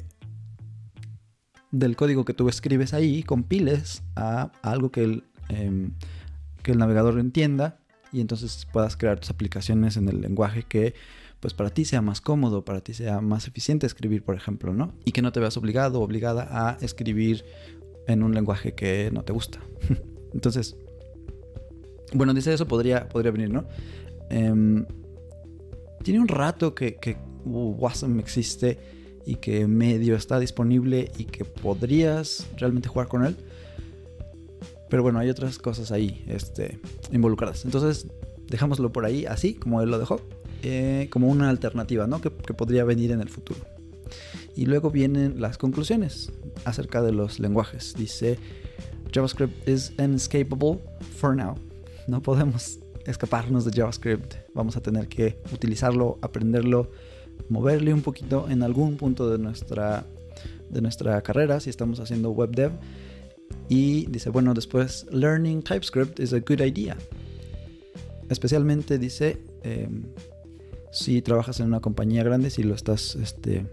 [1.70, 5.92] del código que tú escribes ahí compiles a, algo que el, em,
[6.64, 7.78] que el navegador entienda
[8.12, 10.96] y entonces puedas crear tus aplicaciones en el lenguaje que
[11.40, 14.96] pues para ti sea más cómodo, para ti sea más eficiente escribir, por ejemplo, ¿no?
[15.06, 17.46] Y que no te veas obligado o obligada a escribir
[18.08, 19.60] en un lenguaje que no te gusta.
[20.34, 20.76] entonces,
[22.13, 23.65] bueno, dice eso, podría, podría venir, ¿no?
[24.30, 24.86] Em,
[26.04, 28.78] tiene un rato que, WASM existe
[29.26, 33.36] y que medio está disponible y que podrías realmente jugar con él.
[34.89, 36.80] Pero bueno, hay otras cosas ahí este,
[37.12, 37.65] involucradas.
[37.65, 38.08] Entonces,
[38.47, 40.21] dejámoslo por ahí, así como él lo dejó,
[40.63, 42.19] eh, como una alternativa, ¿no?
[42.21, 43.62] Que, que podría venir en el futuro.
[44.56, 46.32] Y luego vienen las conclusiones
[46.65, 47.95] acerca de los lenguajes.
[47.95, 48.38] Dice,
[49.13, 50.80] JavaScript is inescapable
[51.17, 51.56] for now
[52.08, 54.36] no podemos escaparnos de JavaScript.
[54.54, 56.92] Vamos a tener que utilizarlo, aprenderlo,
[57.50, 60.06] moverle un poquito en algún punto de nuestra,
[60.70, 62.72] de nuestra carrera si estamos haciendo web dev.
[63.70, 66.98] Y dice, bueno, después, learning TypeScript is a good idea.
[68.30, 70.04] Especialmente dice, em,
[70.92, 73.66] si trabajas en una compañía grande, si lo estás este,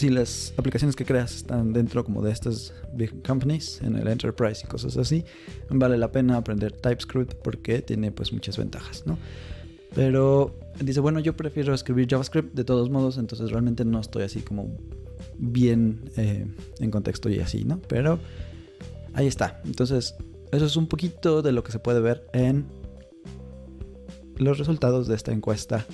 [0.00, 4.62] si las aplicaciones que creas están dentro como de estas big companies, en el enterprise
[4.64, 5.26] y cosas así,
[5.68, 9.18] vale la pena aprender TypeScript porque tiene pues muchas ventajas, ¿no?
[9.94, 14.40] Pero dice, bueno, yo prefiero escribir JavaScript de todos modos, entonces realmente no estoy así
[14.40, 14.74] como
[15.36, 16.46] bien eh,
[16.78, 17.78] en contexto y así, ¿no?
[17.86, 18.18] Pero
[19.12, 19.60] ahí está.
[19.66, 20.14] Entonces,
[20.50, 22.64] eso es un poquito de lo que se puede ver en
[24.38, 25.84] los resultados de esta encuesta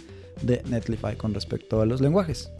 [0.42, 2.52] de Netlify con respecto a los lenguajes.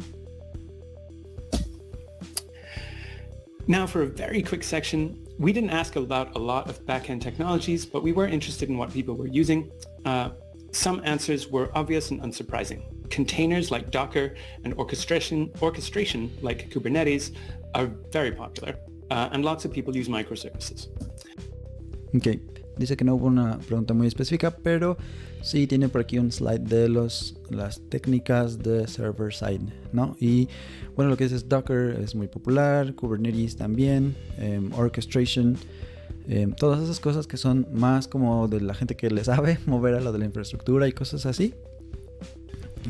[3.68, 7.84] Now for a very quick section, we didn't ask about a lot of backend technologies,
[7.84, 9.72] but we were interested in what people were using.
[10.04, 10.30] Uh,
[10.70, 12.82] some answers were obvious and unsurprising.
[13.10, 17.34] Containers like Docker and orchestration, orchestration like Kubernetes
[17.74, 18.76] are very popular,
[19.10, 20.86] uh, and lots of people use microservices.
[22.14, 22.38] Okay.
[22.78, 24.96] Dice que no hubo una pregunta muy específica, pero
[25.46, 29.60] sí tiene por aquí un slide de los, las técnicas de server side,
[29.92, 30.16] ¿no?
[30.18, 30.48] Y
[30.96, 35.56] bueno, lo que dice es Docker es muy popular, Kubernetes también, em, orchestration,
[36.26, 39.94] em, todas esas cosas que son más como de la gente que le sabe mover
[39.94, 41.54] a lo de la infraestructura y cosas así.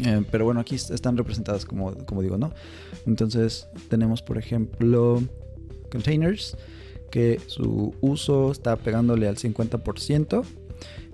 [0.02, 2.52] Em, pero bueno, aquí están representadas como, como digo, ¿no?
[3.06, 5.22] Entonces tenemos, por ejemplo,
[5.90, 6.56] containers
[7.10, 10.42] que su uso está pegándole al 50%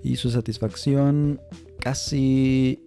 [0.03, 1.39] y su satisfacción
[1.79, 2.85] casi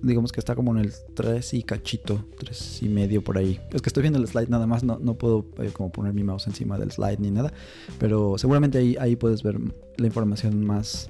[0.00, 3.60] digamos que está como en el 3 y cachito, 3 y medio por ahí.
[3.72, 6.24] Es que estoy viendo el slide nada más, no, no puedo eh, como poner mi
[6.24, 7.52] mouse encima del slide ni nada,
[7.98, 9.58] pero seguramente ahí, ahí puedes ver
[9.96, 11.08] la información más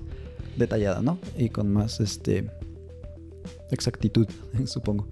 [0.57, 1.19] detallada, ¿no?
[1.39, 2.51] Y con más este
[3.71, 4.27] exactitud,
[4.67, 5.07] supongo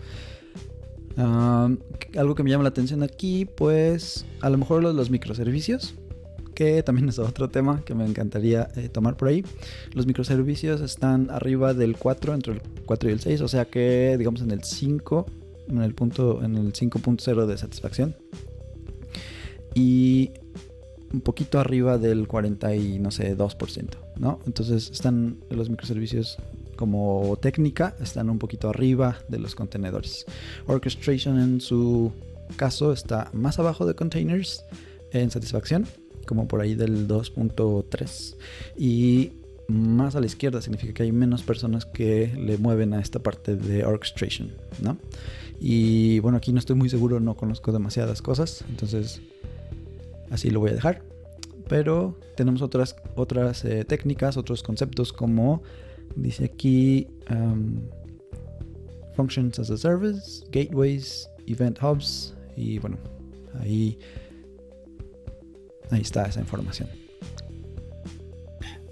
[1.16, 5.94] algo que me llama la atención aquí, pues a lo mejor los microservicios,
[6.60, 9.42] que también es otro tema que me encantaría eh, tomar por ahí.
[9.94, 14.16] Los microservicios están arriba del 4, entre el 4 y el 6, o sea que
[14.18, 15.26] digamos en el 5,
[15.70, 18.14] en el punto, en el 5.0 de satisfacción.
[19.74, 20.32] Y
[21.14, 24.40] un poquito arriba del 40 y no sé, 2%, ¿no?
[24.44, 26.36] Entonces están los microservicios
[26.76, 30.26] como técnica están un poquito arriba de los contenedores.
[30.66, 32.12] Orchestration en su
[32.56, 34.62] caso está más abajo de containers
[35.10, 35.86] en satisfacción
[36.26, 38.36] como por ahí del 2.3.
[38.76, 39.32] Y
[39.68, 43.56] más a la izquierda significa que hay menos personas que le mueven a esta parte
[43.56, 44.52] de orchestration,
[44.82, 44.98] ¿no?
[45.60, 49.20] Y bueno, aquí no estoy muy seguro, no conozco demasiadas cosas, entonces
[50.30, 51.02] así lo voy a dejar.
[51.68, 55.62] Pero tenemos otras, otras eh, técnicas, otros conceptos como
[56.16, 57.82] dice aquí um,
[59.14, 62.96] Functions as a Service, Gateways, Event Hubs y bueno,
[63.60, 63.98] ahí,
[65.90, 66.88] ahí está esa información.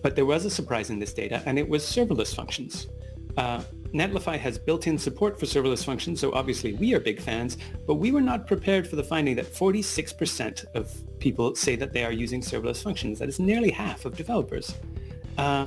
[0.02, 2.88] But there was a surprise in this data, and it was serverless functions.
[3.36, 7.56] Uh, Netlify has built-in support for serverless functions, so obviously we are big fans,
[7.86, 12.04] but we were not prepared for the finding that 46% of people say that they
[12.04, 13.18] are using serverless functions.
[13.18, 14.74] That is nearly half of developers.
[15.36, 15.66] Uh,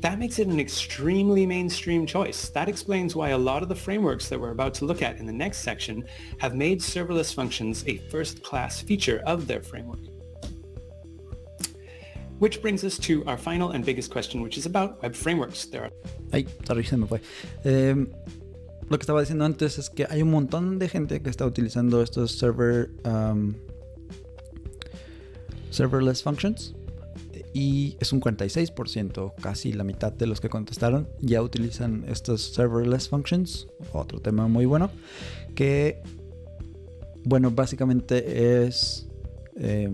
[0.00, 2.48] that makes it an extremely mainstream choice.
[2.50, 5.26] That explains why a lot of the frameworks that we're about to look at in
[5.26, 6.04] the next section
[6.38, 10.00] have made serverless functions a first-class feature of their framework.
[12.38, 15.66] Which brings us to our final and biggest question, which is about web frameworks.
[15.66, 15.90] There are...
[16.32, 17.20] Ay, sorry, se me fue.
[17.64, 17.94] Eh,
[18.88, 22.02] lo que estaba diciendo antes es que hay un montón de gente que está utilizando
[22.02, 23.54] estos server um,
[25.70, 26.74] serverless functions
[27.52, 33.08] y es un 46%, casi la mitad de los que contestaron ya utilizan estos serverless
[33.08, 33.66] functions.
[33.92, 34.90] Otro tema muy bueno
[35.54, 36.02] que,
[37.24, 39.08] bueno, básicamente es
[39.56, 39.90] eh,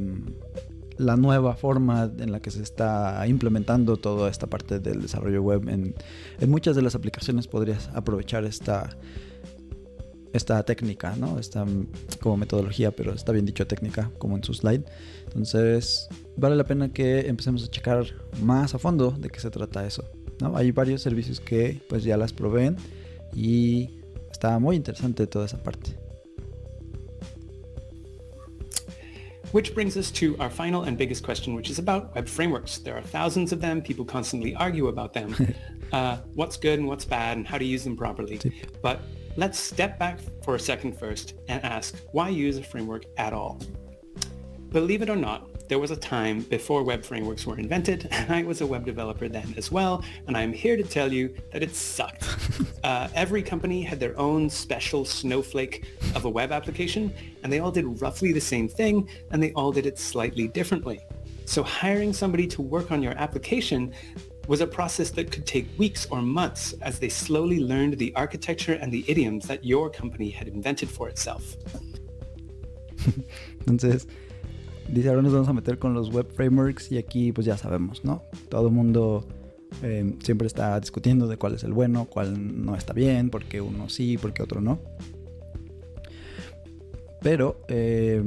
[1.02, 5.68] la nueva forma en la que se está implementando toda esta parte del desarrollo web.
[5.68, 5.94] En,
[6.48, 8.96] muchas de las aplicaciones podrías aprovechar esta,
[10.32, 11.38] esta técnica, ¿no?
[11.38, 11.66] Esta
[12.20, 14.84] como metodología, pero está bien dicho técnica, como en su slide.
[15.26, 18.06] Entonces, vale la pena que empecemos a checar
[18.42, 20.04] más a fondo de qué se trata eso.
[20.40, 20.56] ¿no?
[20.56, 22.76] Hay varios servicios que pues ya las proveen
[23.34, 23.90] y
[24.30, 26.01] está muy interesante toda esa parte.
[29.52, 32.78] Which brings us to our final and biggest question, which is about web frameworks.
[32.78, 33.82] There are thousands of them.
[33.82, 35.36] People constantly argue about them.
[35.92, 38.40] uh, what's good and what's bad and how to use them properly.
[38.80, 39.00] But
[39.36, 43.60] let's step back for a second first and ask, why use a framework at all?
[44.72, 48.42] Believe it or not, there was a time before web frameworks were invented, and I
[48.42, 51.74] was a web developer then as well, and I'm here to tell you that it
[51.74, 52.26] sucked.
[52.84, 57.70] uh, every company had their own special snowflake of a web application, and they all
[57.70, 61.00] did roughly the same thing, and they all did it slightly differently.
[61.44, 63.92] So hiring somebody to work on your application
[64.48, 68.78] was a process that could take weeks or months as they slowly learned the architecture
[68.80, 71.56] and the idioms that your company had invented for itself.
[73.66, 74.06] Entonces,
[74.92, 78.04] dice, ahora nos vamos a meter con los web frameworks y aquí pues ya sabemos,
[78.04, 78.22] ¿no?
[78.48, 79.26] Todo mundo
[79.82, 83.88] eh, siempre está discutiendo de cuál es el bueno, cuál no está bien, porque uno
[83.88, 84.80] sí, porque otro no.
[87.22, 88.22] Pero eh,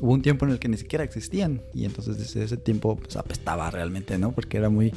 [0.00, 3.16] hubo un tiempo en el que ni siquiera existían y entonces desde ese tiempo pues,
[3.16, 4.32] apestaba realmente, ¿no?
[4.32, 4.92] Porque era muy...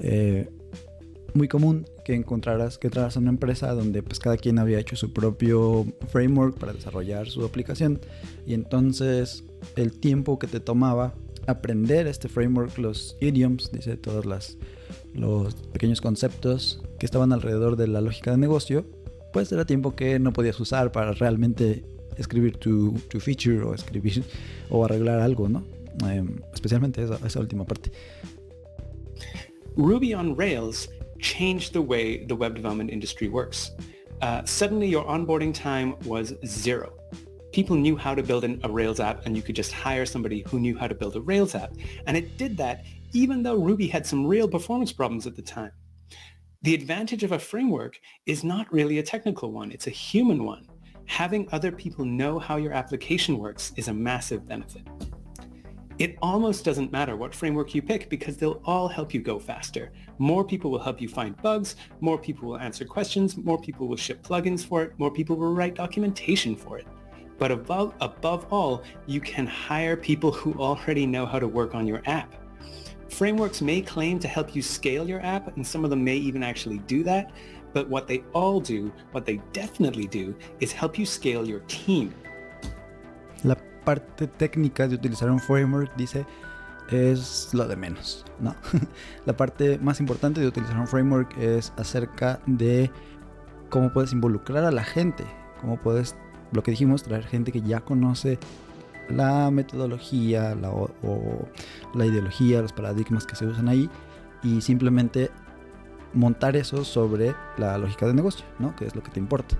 [0.00, 0.48] Eh,
[1.34, 4.96] muy común que encontraras que entraras a una empresa donde pues cada quien había hecho
[4.96, 8.00] su propio framework para desarrollar su aplicación
[8.46, 9.44] y entonces
[9.76, 11.14] el tiempo que te tomaba
[11.48, 14.58] aprender este framework, los idioms, dice todos las,
[15.14, 18.84] los pequeños conceptos que estaban alrededor de la lógica de negocio,
[19.32, 21.84] pues era tiempo que no podías usar para realmente
[22.18, 24.22] escribir tu, tu feature o escribir
[24.70, 25.64] o arreglar algo, ¿no?
[26.06, 27.90] Eh, especialmente esa, esa última parte.
[29.76, 33.72] Ruby on Rails changed the way the web development industry works.
[34.20, 36.92] Uh, suddenly your onboarding time was zero.
[37.52, 40.44] People knew how to build an, a Rails app and you could just hire somebody
[40.48, 41.72] who knew how to build a Rails app.
[42.06, 45.72] And it did that even though Ruby had some real performance problems at the time.
[46.62, 49.70] The advantage of a framework is not really a technical one.
[49.70, 50.66] It's a human one.
[51.06, 54.82] Having other people know how your application works is a massive benefit.
[55.98, 59.90] It almost doesn't matter what framework you pick because they'll all help you go faster.
[60.18, 63.96] More people will help you find bugs, more people will answer questions, more people will
[63.96, 66.86] ship plugins for it, more people will write documentation for it.
[67.36, 71.84] But above, above all, you can hire people who already know how to work on
[71.84, 72.32] your app.
[73.08, 76.44] Frameworks may claim to help you scale your app, and some of them may even
[76.44, 77.32] actually do that,
[77.72, 82.14] but what they all do, what they definitely do, is help you scale your team.
[83.88, 86.26] Parte técnica de utilizar un framework, dice,
[86.90, 88.54] es lo de menos, ¿no?
[89.24, 92.90] la parte más importante de utilizar un framework es acerca de
[93.70, 95.24] cómo puedes involucrar a la gente,
[95.62, 96.16] cómo puedes,
[96.52, 98.38] lo que dijimos, traer gente que ya conoce
[99.08, 101.48] la metodología la, o, o
[101.94, 103.88] la ideología, los paradigmas que se usan ahí
[104.42, 105.30] y simplemente
[106.12, 108.76] montar eso sobre la lógica de negocio, ¿no?
[108.76, 109.56] Que es lo que te importa.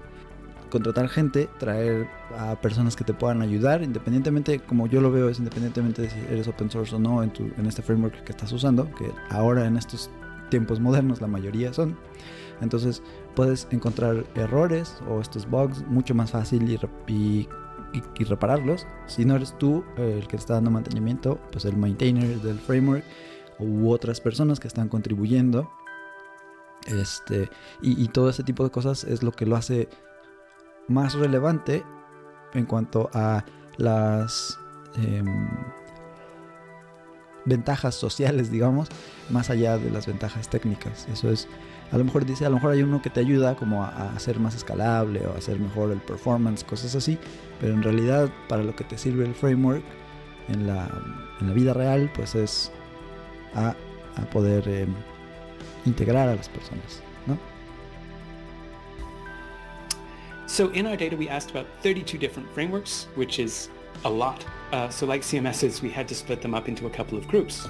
[0.69, 5.39] Contratar gente, traer a personas que te puedan ayudar, independientemente, como yo lo veo, es
[5.39, 8.53] independientemente de si eres open source o no en, tu, en este framework que estás
[8.53, 10.11] usando, que ahora en estos
[10.49, 11.97] tiempos modernos la mayoría son.
[12.61, 13.03] Entonces
[13.35, 16.69] puedes encontrar errores o estos bugs mucho más fácil
[17.07, 17.49] y,
[17.93, 18.87] y, repararlos.
[19.07, 23.05] Si no eres tú el que está dando mantenimiento, pues el maintainer del framework
[23.59, 25.71] u otras personas que están contribuyendo.
[26.87, 27.51] Este,
[27.83, 29.89] y, y todo ese tipo de cosas es lo que lo hace
[30.89, 31.85] más relevante
[32.55, 33.45] en cuanto a
[33.77, 34.59] las
[34.97, 35.23] eh,
[37.45, 38.89] ventajas sociales, digamos,
[39.31, 41.09] más allá de las ventajas técnicas.
[41.13, 41.49] Eso es,
[41.91, 44.39] a lo mejor dice, a lo mejor hay uno que te ayuda como a, hacer
[44.39, 47.19] más escalable o a hacer mejor el performance, cosas así,
[47.61, 49.85] pero en realidad para lo que te sirve el framework
[50.49, 50.89] en la,
[51.41, 52.71] en vida real, pues es
[53.55, 53.75] a,
[54.33, 54.87] poder eh,
[55.85, 57.39] integrar a las personas, ¿no?
[60.49, 63.69] So in our data, we asked about 32 different frameworks, which is
[64.07, 64.45] a lot.
[64.73, 67.69] Uh, so like CMSs, we had to split them up into a couple of groups.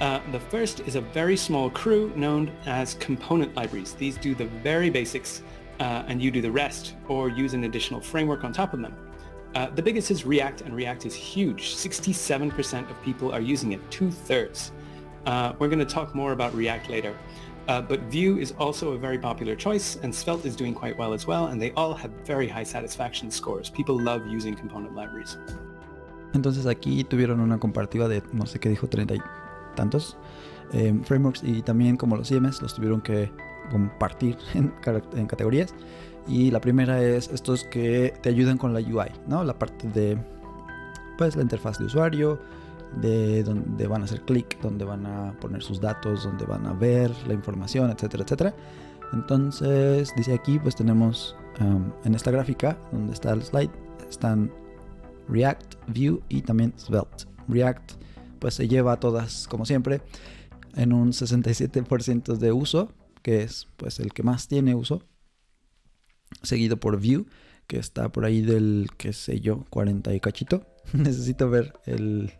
[0.00, 3.94] Uh, the first is a very small crew known as component libraries.
[3.94, 5.42] These do the very basics
[5.80, 8.96] uh, and you do the rest or use an additional framework on top of them.
[9.56, 11.74] Uh, the biggest is React and React is huge.
[11.74, 14.70] 67% of people are using it, two-thirds.
[15.26, 17.18] Uh, we're going to talk more about React later.
[17.68, 21.12] Uh, but Vue is also a very popular choice, and Svelte is doing quite well
[21.12, 23.70] as well, and they all have very high satisfaction scores.
[23.70, 25.38] People love using component libraries.
[26.34, 29.20] Entonces aquí tuvieron una comparativa de, no sé qué dijo, treinta y
[29.74, 30.16] tantos
[30.72, 33.30] eh, frameworks y también como los CMS los tuvieron que
[33.70, 34.72] compartir en,
[35.14, 35.74] en, categorías.
[36.26, 39.44] Y la primera es estos que te ayudan con la UI, ¿no?
[39.44, 40.16] La parte de,
[41.18, 42.40] pues, la interfaz de usuario,
[43.00, 46.72] de donde van a hacer clic, donde van a poner sus datos, donde van a
[46.72, 48.54] ver la información, etcétera, etcétera.
[49.12, 53.70] Entonces, dice aquí, pues tenemos um, en esta gráfica, donde está el slide,
[54.08, 54.50] están
[55.28, 57.24] React, Vue y también Svelte.
[57.48, 57.92] React,
[58.38, 60.02] pues se lleva a todas, como siempre,
[60.74, 65.02] en un 67% de uso, que es pues el que más tiene uso,
[66.42, 67.26] seguido por Vue,
[67.66, 70.66] que está por ahí del, qué sé yo, 40 y cachito.
[70.92, 72.32] Necesito ver el,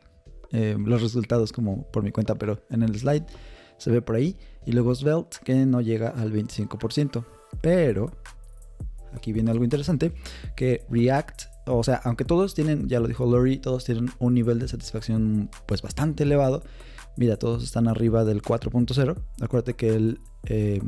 [0.53, 3.25] eh, los resultados como por mi cuenta, pero en el slide
[3.79, 4.37] se ve por ahí.
[4.67, 7.25] Y luego Svelte que no llega al 25%.
[7.61, 8.11] Pero
[9.15, 10.13] aquí viene algo interesante,
[10.57, 14.59] que React, o sea, aunque todos tienen, ya lo dijo Lori, todos tienen un nivel
[14.59, 16.63] de satisfacción pues bastante elevado.
[17.17, 19.17] Mira, todos están arriba del 4.0.
[19.43, 20.81] Acuérdate que el, eh,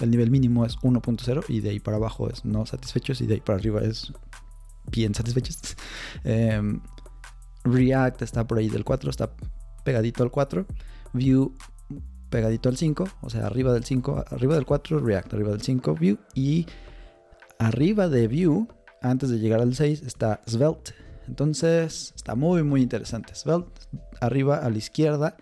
[0.00, 3.34] el nivel mínimo es 1.0 y de ahí para abajo es no satisfechos y de
[3.34, 4.12] ahí para arriba es
[4.90, 5.56] bien satisfechos.
[6.26, 6.60] Eh,
[7.64, 9.30] React está por ahí del 4, está
[9.84, 10.66] pegadito al 4.
[11.12, 11.50] Vue
[12.30, 15.94] pegadito al 5, o sea, arriba del 5, arriba del 4, React, arriba del 5,
[15.94, 16.18] Vue.
[16.34, 16.66] Y
[17.58, 18.66] arriba de Vue,
[19.00, 20.94] antes de llegar al 6, está Svelte.
[21.28, 23.34] Entonces, está muy, muy interesante.
[23.34, 23.82] Svelte,
[24.20, 25.36] arriba a la izquierda,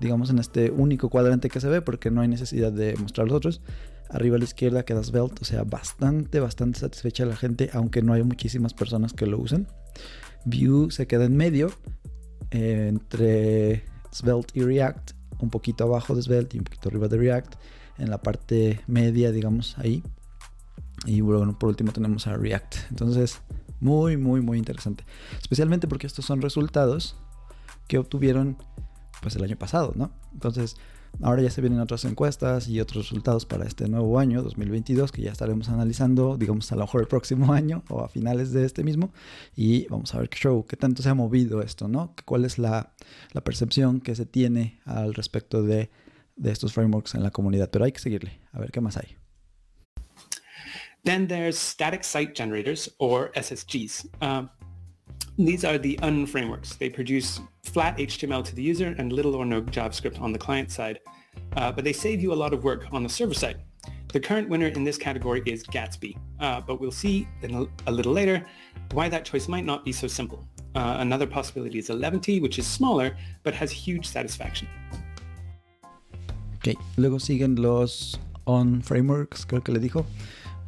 [0.00, 3.36] digamos en este único cuadrante que se ve, porque no hay necesidad de mostrar los
[3.36, 3.60] otros.
[4.08, 8.14] Arriba a la izquierda queda Svelte, o sea, bastante, bastante satisfecha la gente, aunque no
[8.14, 9.66] hay muchísimas personas que lo usen.
[10.44, 11.72] Vue se queda en medio
[12.50, 17.16] eh, entre Svelte y React, un poquito abajo de Svelte y un poquito arriba de
[17.16, 17.54] React,
[17.98, 20.02] en la parte media, digamos, ahí.
[21.06, 22.76] Y bueno, por último tenemos a React.
[22.90, 23.40] Entonces,
[23.80, 25.04] muy, muy, muy interesante.
[25.40, 27.16] Especialmente porque estos son resultados
[27.88, 28.56] que obtuvieron
[29.20, 30.10] pues el año pasado, ¿no?
[30.32, 30.76] Entonces,
[31.22, 35.22] ahora ya se vienen otras encuestas y otros resultados para este nuevo año, 2022, que
[35.22, 38.84] ya estaremos analizando, digamos, a lo mejor el próximo año o a finales de este
[38.84, 39.12] mismo.
[39.56, 42.14] Y vamos a ver qué show, qué tanto se ha movido esto, ¿no?
[42.24, 42.94] ¿Cuál es la,
[43.44, 45.90] percepción que se tiene al respecto de,
[46.42, 47.70] estos frameworks en la comunidad?
[47.70, 49.16] Pero hay que seguirle, a ver qué más hay.
[51.04, 54.08] Then there's static site generators or SSGs.
[54.22, 54.48] Um,
[55.38, 56.76] these are the UN frameworks.
[56.76, 60.70] They produce flat HTML to the user and little or no JavaScript on the client
[60.70, 61.00] side,
[61.56, 63.60] uh, but they save you a lot of work on the server side.
[64.12, 68.12] The current winner in this category is Gatsby, uh, but we'll see a, a little
[68.12, 68.46] later
[68.92, 70.46] why that choice might not be so simple.
[70.76, 74.68] Uh, another possibility is Eleventy, which is smaller, but has huge satisfaction.
[76.56, 78.16] Ok, luego siguen los
[78.46, 80.06] on frameworks, creo que le dijo.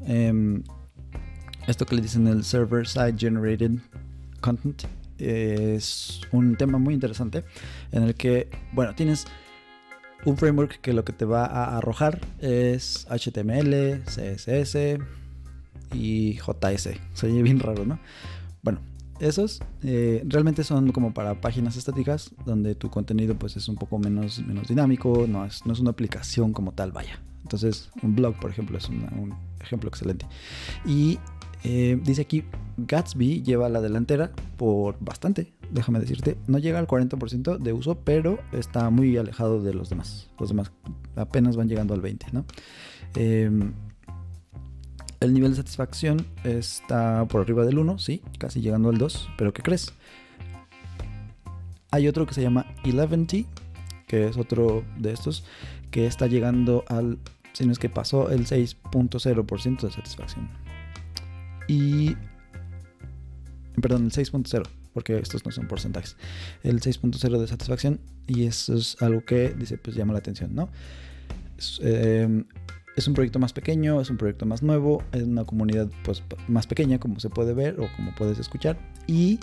[0.09, 0.65] Um,
[1.69, 3.81] esto que le dicen el server side generated
[4.47, 4.85] content
[5.19, 7.45] es un tema muy interesante
[7.93, 9.27] en el que, bueno, tienes
[10.25, 14.99] un framework que lo que te va a arrojar es HTML, CSS
[15.93, 16.91] y JS.
[17.15, 17.99] Se oye bien raro, ¿no?
[18.63, 18.81] Bueno,
[19.21, 23.99] esos eh, realmente son como para páginas estáticas donde tu contenido pues es un poco
[23.99, 27.21] menos, menos dinámico, no es, no es una aplicación como tal, vaya.
[27.43, 30.27] Entonces, un blog, por ejemplo, es un ejemplo excelente.
[30.85, 31.21] Y
[31.69, 32.45] Eh, dice aquí,
[32.77, 36.37] Gatsby lleva la delantera por bastante, déjame decirte.
[36.47, 40.29] No llega al 40% de uso, pero está muy alejado de los demás.
[40.39, 40.71] Los demás
[41.17, 42.45] apenas van llegando al 20%, ¿no?
[43.17, 43.51] Eh,
[45.19, 49.53] el nivel de satisfacción está por arriba del 1, sí, casi llegando al 2, pero
[49.53, 49.93] ¿qué crees?
[51.91, 53.45] Hay otro que se llama 11T,
[54.07, 55.43] que es otro de estos,
[55.91, 57.19] que está llegando al,
[57.55, 60.66] si no es que pasó, el 6.0% de satisfacción.
[61.69, 62.17] Y,
[63.81, 64.63] perdón, el 6.0,
[64.93, 66.17] porque estos no son porcentajes.
[66.63, 70.69] El 6.0 de satisfacción, y eso es algo que, dice, pues llama la atención, ¿no?
[71.59, 72.45] Es, eh,
[72.97, 76.67] es un proyecto más pequeño, es un proyecto más nuevo, es una comunidad pues más
[76.67, 79.39] pequeña como se puede ver o como puedes escuchar y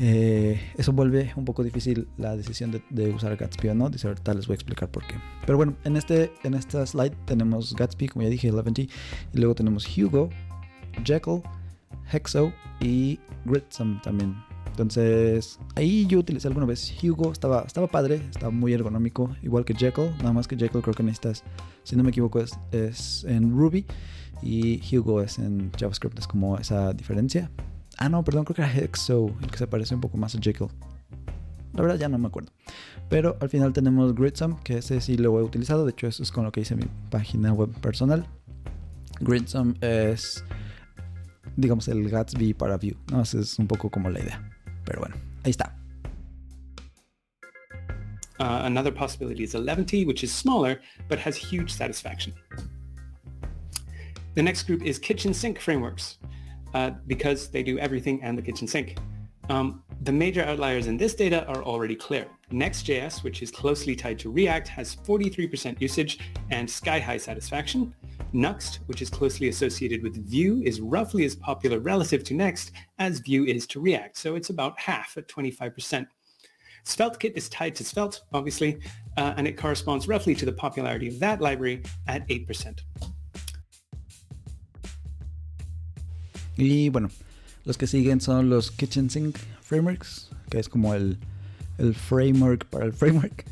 [0.00, 3.90] eh, eso vuelve un poco difícil la decisión de, de usar Gatsby o no.
[3.90, 5.14] Dice ahorita les voy a explicar por qué.
[5.44, 8.88] Pero bueno, en, este, en esta slide tenemos Gatsby, como ya dije, 11G,
[9.32, 10.30] y luego tenemos Hugo,
[11.04, 11.42] Jekyll,
[12.10, 14.36] Hexo y Gritsum también.
[14.72, 19.74] Entonces, ahí yo utilicé alguna vez Hugo, estaba, estaba padre, estaba muy ergonómico, igual que
[19.74, 21.44] Jekyll, nada más que Jekyll creo que necesitas,
[21.82, 23.84] si no me equivoco, es, en Ruby
[24.42, 27.50] y Hugo es en JavaScript, es como esa diferencia.
[27.98, 30.38] Ah, no, perdón, creo que era Hexo, el que se parece un poco más a
[30.40, 30.68] Jekyll.
[31.74, 32.50] La verdad ya no me acuerdo.
[33.10, 36.32] Pero al final tenemos Gridsum, que ese sí lo he utilizado, de hecho eso es
[36.32, 38.26] con lo que hice mi página web personal.
[39.20, 40.42] Gridsum es,
[41.56, 43.22] digamos, el Gatsby para Vue, ¿no?
[43.22, 44.42] Esa es un poco como la idea.
[44.84, 45.76] Pero bueno, ahí está.
[48.40, 52.34] Uh, another possibility is 11T, which is smaller, but has huge satisfaction.
[54.34, 56.18] The next group is kitchen sink frameworks,
[56.74, 58.96] uh, because they do everything and the kitchen sink.
[59.48, 62.26] Um, the major outliers in this data are already clear.
[62.50, 66.18] Next.js, which is closely tied to React, has 43% usage
[66.50, 67.94] and sky-high satisfaction.
[68.32, 73.18] Nuxt, which is closely associated with Vue, is roughly as popular relative to Next as
[73.20, 76.06] Vue is to React, so it's about half at 25%.
[76.84, 78.80] SvelteKit is tied to Svelte, obviously,
[79.16, 82.80] uh, and it corresponds roughly to the popularity of that library at 8%.
[86.58, 87.08] Y bueno,
[87.64, 91.18] los que siguen son los Kitchen Sink Frameworks, que es como el,
[91.78, 93.44] el framework para el framework,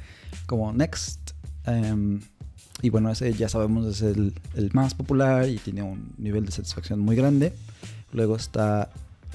[0.47, 1.33] como Next.
[1.67, 2.21] Um,
[2.83, 6.53] y bueno, ese ya sabemos es el, el, más popular y tiene un nivel de
[6.53, 7.53] satisfacción muy grande.
[8.13, 8.91] Luego está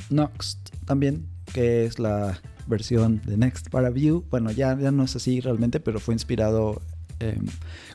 [0.10, 4.24] Nuxt también, que es la versión de Next para Vue.
[4.30, 6.82] Bueno, ya, ya no es así realmente, pero fue inspirado
[7.20, 7.40] eh,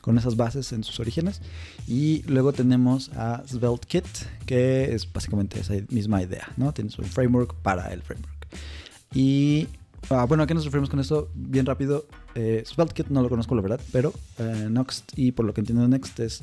[0.01, 1.41] con esas bases en sus orígenes.
[1.87, 4.05] Y luego tenemos a SvelteKit,
[4.45, 6.73] que es básicamente esa misma idea, ¿no?
[6.73, 8.47] Tienes un framework para el framework.
[9.13, 9.67] Y
[10.09, 11.29] ah, bueno, ¿a qué nos referimos con esto?
[11.33, 12.05] Bien rápido.
[12.35, 15.87] Eh, SvelteKit no lo conozco, la verdad, pero eh, Next, y por lo que entiendo
[15.87, 16.41] Next es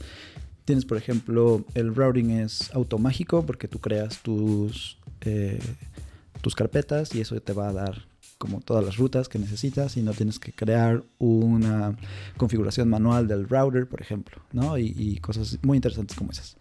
[0.68, 5.58] tienes por ejemplo el routing es automágico porque tú creas tus eh,
[6.42, 8.07] tus carpetas y eso te va a dar
[8.38, 11.96] como todas las rutas que necesitas y no tienes que crear una
[12.36, 14.78] configuración manual del router por ejemplo ¿no?
[14.78, 16.56] y, cosas muy interesantes como esas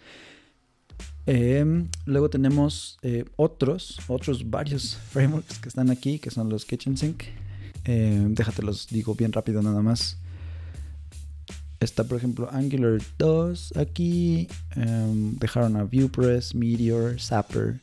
[1.28, 6.98] eh, luego tenemos eh, otros otros varios frameworks que están aquí que son los kitchen
[6.98, 7.24] sink
[7.86, 10.18] eh, déjate los digo bien rápido nada más
[11.80, 14.48] Está, por ejemplo, Angular 2 aquí.
[14.76, 17.80] Um, dejaron a VuePress, Meteor, Zapper,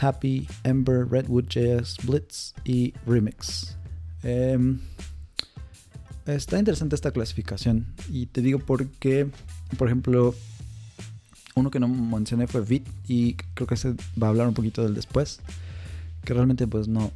[0.00, 3.76] Happy, Ember, Redwood.js, Blitz y Remix.
[4.22, 4.78] Um,
[6.26, 7.86] está interesante esta clasificación.
[8.08, 9.28] Y te digo porque,
[9.78, 10.34] por ejemplo,
[11.54, 12.86] uno que no mencioné fue Vit.
[13.08, 15.40] Y creo que se va a hablar un poquito del después.
[16.24, 17.12] Que realmente pues no,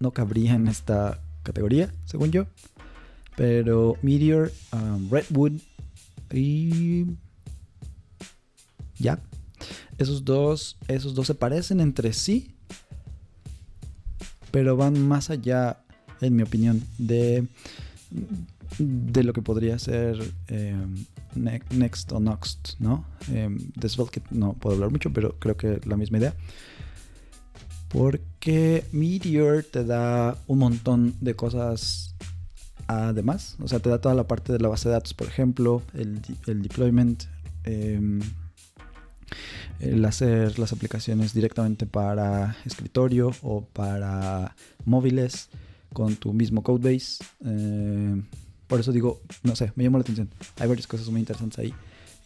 [0.00, 2.46] no cabría en esta categoría, según yo.
[3.36, 5.60] Pero Meteor, um, Redwood
[6.32, 7.06] y.
[8.98, 9.20] Ya.
[9.98, 10.78] Esos dos.
[10.88, 12.54] Esos dos se parecen entre sí.
[14.50, 15.80] Pero van más allá,
[16.20, 17.46] en mi opinión, de.
[18.78, 20.76] De lo que podría ser eh,
[21.34, 23.04] Next o Noxt, ¿no?
[23.30, 26.34] Eh, de Svelte no puedo hablar mucho, pero creo que la misma idea.
[27.88, 32.14] Porque Meteor te da un montón de cosas
[32.88, 33.56] además.
[33.60, 36.20] O sea, te da toda la parte de la base de datos, por ejemplo, el,
[36.46, 37.24] el deployment,
[37.64, 38.20] eh,
[39.80, 44.54] el hacer las aplicaciones directamente para escritorio o para
[44.84, 45.48] móviles
[45.92, 47.24] con tu mismo codebase.
[47.44, 48.22] Eh,
[48.66, 50.28] por eso digo, no sé, me llamó la atención.
[50.58, 51.74] Hay varias cosas muy interesantes ahí.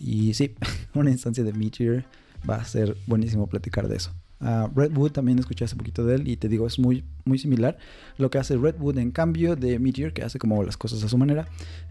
[0.00, 0.54] Y sí,
[0.94, 2.04] una instancia de Meteor
[2.48, 4.12] va a ser buenísimo platicar de eso.
[4.74, 7.78] Redwood también escuché hace poquito de él y te digo, es muy, muy similar.
[8.18, 11.16] Lo que hace Redwood en cambio de Meteor, que hace como las cosas a su
[11.16, 11.46] manera,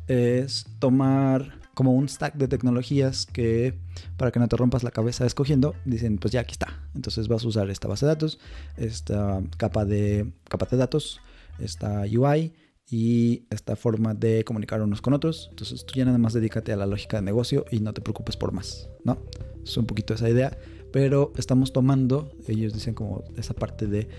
[0.08, 3.80] es tomar como un stack de tecnologías que
[4.18, 6.88] para que no te rompas la cabeza escogiendo, dicen, pues ya aquí está.
[6.96, 8.40] Entonces vas a usar esta base de datos,
[8.78, 11.22] esta capa de, capa de datos,
[11.60, 12.54] esta UI
[12.90, 15.48] y esta forma de comunicar unos con otros.
[15.52, 18.36] Entonces tú ya nada más dedícate a la lógica de negocio y no te preocupes
[18.36, 19.18] por más, ¿no?
[19.64, 20.58] Es un poquito esa idea,
[20.92, 24.10] pero estamos tomando, ellos dicen como esa parte de,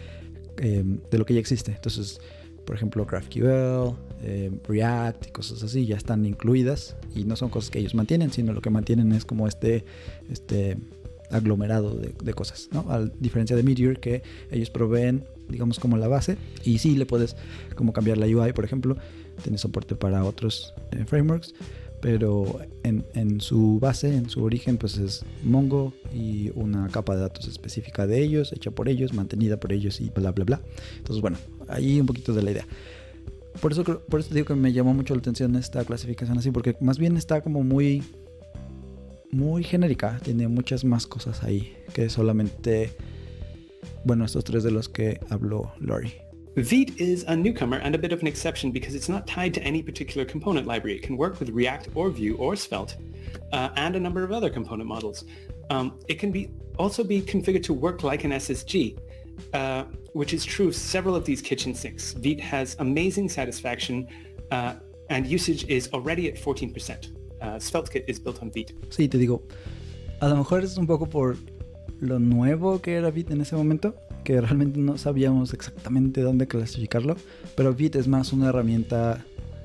[0.59, 1.73] eh, de lo que ya existe.
[1.73, 2.19] Entonces
[2.65, 7.71] por ejemplo GraphQL, eh, React y cosas así ya están incluidas y no son cosas
[7.71, 9.85] que ellos mantienen, sino lo que mantienen es como este,
[10.31, 10.77] este
[11.31, 12.87] aglomerado de, cosas, ¿no?
[12.91, 17.37] A diferencia de Meteor que ellos proveen, digamos, como la base y sí le puedes
[17.75, 18.97] como cambiar la UI, por ejemplo,
[19.43, 21.55] tiene soporte para otros eh, frameworks,
[22.03, 27.47] pero en, su base, en su origen, pues es Mongo y una capa de datos
[27.47, 30.61] específica de ellos, hecha por ellos, mantenida por ellos y bla, bla, bla.
[30.99, 31.39] Entonces, bueno,
[31.69, 32.67] ahí un poquito de la idea.
[33.61, 36.77] Por eso, por eso digo que me llamó mucho la atención esta clasificación así, porque
[36.81, 38.03] más bien está como muy,
[39.31, 42.91] muy genérica, tiene muchas más cosas ahí que solamente,
[44.05, 46.22] bueno, estos tres de los que habló Lori.
[46.57, 49.63] Vite is a newcomer and a bit of an exception because it's not tied to
[49.63, 50.97] any particular component library.
[50.97, 52.97] It can work with React or Vue or Svelte
[53.53, 55.25] uh, and a number of other component models.
[55.71, 58.99] Um, it can be also be configured to work like an SSG,
[59.55, 62.13] uh, which is true of several of these kitchen sinks.
[62.13, 64.07] Vite has amazing satisfaction
[64.51, 64.75] uh,
[65.09, 67.17] and usage is already at 14%.
[67.41, 68.75] Uh, SvelteKit is built on Vite.
[68.91, 69.43] Sí, te digo,
[70.21, 71.37] a lo mejor es un poco por
[72.01, 77.17] lo nuevo que era Vite en ese momento, que realmente no sabíamos exactamente dónde clasificarlo,
[77.57, 79.25] pero Vite es más una herramienta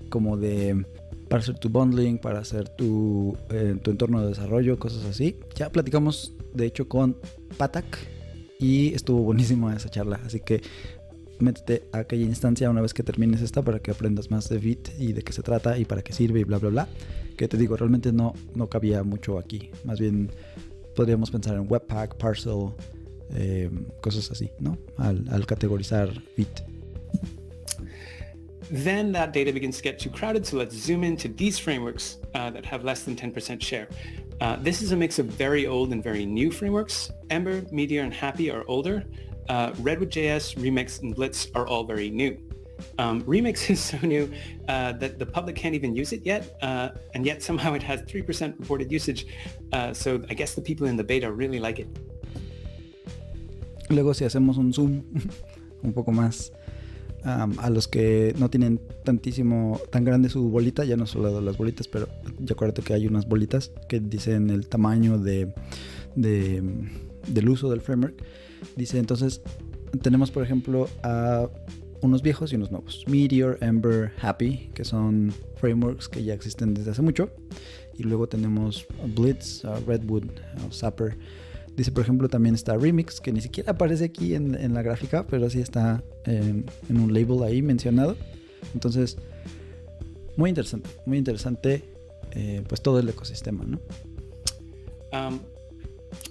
[0.09, 0.85] como de
[1.27, 5.35] para hacer tu bundling, para hacer tu, eh, tu entorno de desarrollo, cosas así.
[5.55, 7.17] Ya platicamos de hecho con
[7.57, 7.97] Patak
[8.59, 10.61] y estuvo buenísima esa charla, así que
[11.39, 14.91] métete a aquella instancia una vez que termines esta para que aprendas más de Vite
[14.97, 16.87] y de qué se trata y para qué sirve y bla bla bla.
[17.35, 19.69] Que te digo, realmente no, no cabía mucho aquí.
[19.83, 20.31] Más bien
[20.95, 22.71] podríamos pensar en Webpack, Parcel,
[23.35, 23.69] eh,
[24.01, 24.77] cosas así, ¿no?
[24.97, 26.63] Al, al categorizar bit.
[28.69, 32.49] Then that data begins to get too crowded, so let's zoom into these frameworks uh,
[32.49, 33.87] that have less than 10% share.
[34.41, 37.09] Uh, this is a mix of very old and very new frameworks.
[37.29, 39.05] Ember, Meteor, and Happy are older.
[39.47, 42.37] Uh, Redwood.js, Remix, and Blitz are all very new.
[42.99, 44.31] Um, Remix is so new
[44.67, 48.01] uh, that the public can't even use it yet, uh, and yet somehow it has
[48.01, 49.27] 3% reported usage.
[49.71, 51.87] Uh, so I guess the people in the beta really like it.
[53.89, 55.03] Luego si hacemos un zoom
[55.83, 56.51] un poco más
[57.23, 61.87] a los que no tienen tantísimo, tan grande su bolita, ya no solo las bolitas,
[61.87, 62.07] pero
[62.39, 65.53] ya acuérdate que hay unas bolitas que dicen el tamaño de,
[66.15, 68.23] del uso del framework.
[68.75, 69.41] Dice entonces,
[70.01, 71.49] tenemos por ejemplo a
[72.01, 73.03] unos viejos y unos nuevos.
[73.07, 77.29] Meteor, Ember, Happy, que son frameworks que ya existen desde hace mucho.
[77.97, 78.85] Y luego tenemos
[79.15, 80.29] Blitz, Redwood,
[80.71, 81.17] Zapper
[81.77, 85.47] Dice, por ejemplo, también está Remix, que ni siquiera aparece aquí en, la gráfica, pero
[85.47, 88.17] sí está en, un label ahí mencionado.
[88.73, 89.15] Entonces,
[90.37, 91.83] muy interesante, muy interesante,
[92.31, 93.79] eh, pues todo el ecosistema, ¿no?
[95.13, 95.39] Um,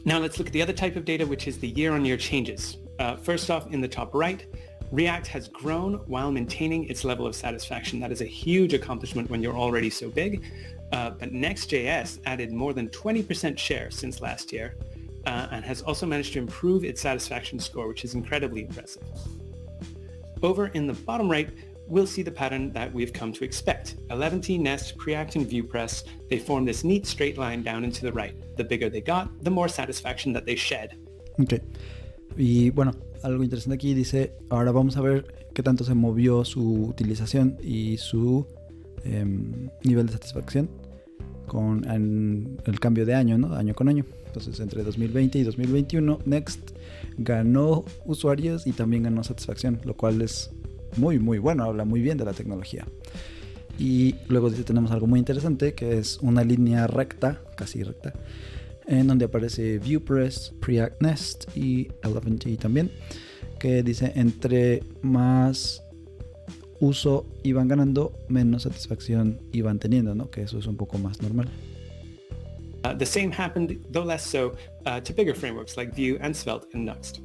[0.05, 2.79] now let's look at the other type of data, which is the year-on-year changes.
[2.99, 4.45] Uh, first off, in the top right,
[4.91, 8.01] React has grown while maintaining its level of satisfaction.
[8.01, 10.45] That is a huge accomplishment when you're already so big.
[10.91, 14.75] Uh, but Next.js added more than 20% share since last year.
[15.27, 19.03] Uh, and has also managed to improve its satisfaction score, which is incredibly impressive.
[20.43, 21.51] Over in the bottom right,
[21.87, 23.97] we'll see the pattern that we've come to expect.
[24.09, 28.35] 11T Nest, Preact, and ViewPress, they form this neat straight line down into the right.
[28.57, 30.99] The bigger they got, the more satisfaction that they shed.
[31.39, 31.61] Ok.
[32.37, 36.85] Y bueno, algo interesante aquí dice, ahora vamos a ver qué tanto se movió su
[36.85, 38.47] utilización y su
[39.05, 39.25] eh,
[39.85, 40.69] nivel de satisfacción
[41.47, 43.55] con en el cambio de año, ¿no?
[43.55, 44.05] Año con año.
[44.37, 46.73] Entonces, entre 2020 y 2021, Next
[47.17, 50.51] ganó usuarios y también ganó satisfacción, lo cual es
[50.99, 52.87] muy, muy bueno, habla muy bien de la tecnología.
[53.79, 58.13] Y luego tenemos algo muy interesante, que es una línea recta, casi recta,
[58.87, 62.91] en donde aparece ViewPress, Preact Nest y 11T también,
[63.59, 65.83] que dice, entre más
[66.79, 70.31] uso iban ganando, menos satisfacción iban teniendo, ¿no?
[70.31, 71.49] Que eso es un poco más normal.
[72.87, 76.69] Uh, the same happened, though less so, uh, to bigger frameworks like Vue and Svelte
[76.73, 77.19] and Nuxt.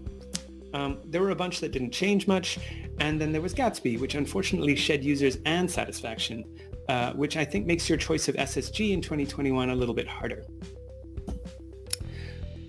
[0.73, 2.57] Um, there were a bunch that didn't change much,
[2.99, 6.45] and then there was Gatsby, which unfortunately shed users and satisfaction,
[6.89, 10.43] uh, which I think makes your choice of SSG in 2021 a little bit harder.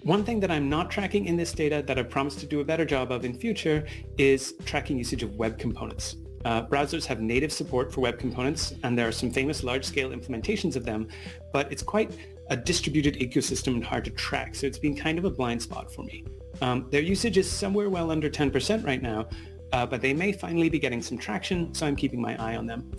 [0.02, 2.64] One thing that I'm not tracking in this data that I promise to do a
[2.64, 3.86] better job of in future
[4.18, 6.16] is tracking usage of web components.
[6.44, 10.74] Uh, browsers have native support for web components, and there are some famous large-scale implementations
[10.76, 11.06] of them,
[11.52, 12.10] but it's quite
[12.52, 15.90] a distributed ecosystem and hard to track, so it's been kind of a blind spot
[15.90, 16.22] for me.
[16.60, 19.26] Um, their usage is somewhere well under 10% right now,
[19.72, 22.66] uh, but they may finally be getting some traction, so I'm keeping my eye on
[22.66, 22.90] them.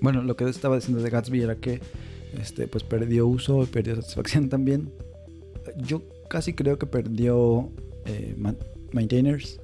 [0.00, 1.80] Bueno, lo que estaba diciendo de Gatsby era que
[2.40, 4.92] este, pues perdió uso y perdió satisfacción también.
[5.76, 7.70] Yo casi creo que perdió
[8.06, 8.34] eh,
[8.92, 9.60] maintainers.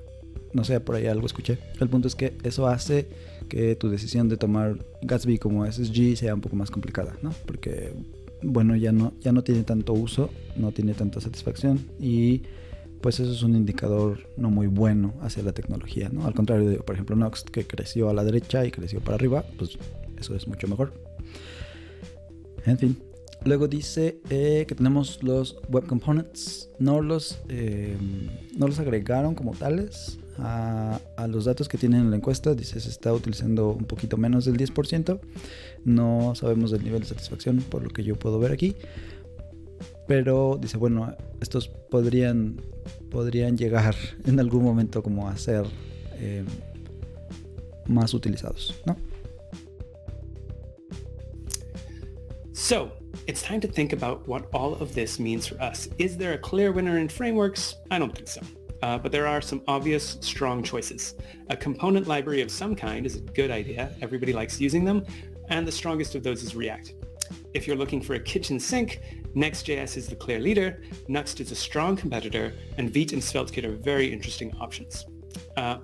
[0.53, 1.59] No sé, por ahí algo escuché.
[1.81, 3.09] El punto es que eso hace
[3.49, 7.33] que tu decisión de tomar Gatsby como SSG sea un poco más complicada, ¿no?
[7.47, 7.93] Porque,
[8.45, 12.43] bueno, ya no, ya no tiene tanto uso, no tiene tanta satisfacción y
[13.01, 16.27] pues eso es un indicador no muy bueno hacia la tecnología, ¿no?
[16.27, 19.45] Al contrario de, por ejemplo, Nox, que creció a la derecha y creció para arriba,
[19.59, 19.77] pues
[20.19, 20.95] eso es mucho mejor.
[22.65, 22.97] En fin,
[23.45, 27.97] luego dice eh, que tenemos los web components, no los, eh,
[28.57, 32.55] no los agregaron como tales a, a, los datos que tienen en la encuesta.
[32.55, 35.21] Dice se está utilizando un poquito menos del 10%.
[35.85, 38.75] No sabemos del nivel de satisfacción por lo que yo puedo ver aquí.
[40.07, 42.61] Pero dice, bueno, estos podrían,
[43.11, 43.95] podrían llegar
[44.27, 45.65] en algún momento como a ser
[46.19, 46.45] eh,
[47.87, 48.97] más utilizados, ¿no?
[52.53, 52.93] So,
[53.27, 55.89] it's time to think about what all of this means for us.
[55.99, 57.77] Is there a clear winner in frameworks?
[57.91, 58.41] I don't think so.
[58.83, 61.15] Uh, but there are some obvious strong choices.
[61.49, 63.91] A component library of some kind is a good idea.
[64.03, 65.05] Everybody likes using them.
[65.49, 66.95] And the strongest of those is React.
[67.55, 69.01] If you're looking for a kitchen sink,
[69.35, 73.75] Next.js is the clear leader, Nuxt is a strong competitor, and Vite and SvelteKit are
[73.75, 75.07] very interesting options.
[75.57, 75.79] Uh,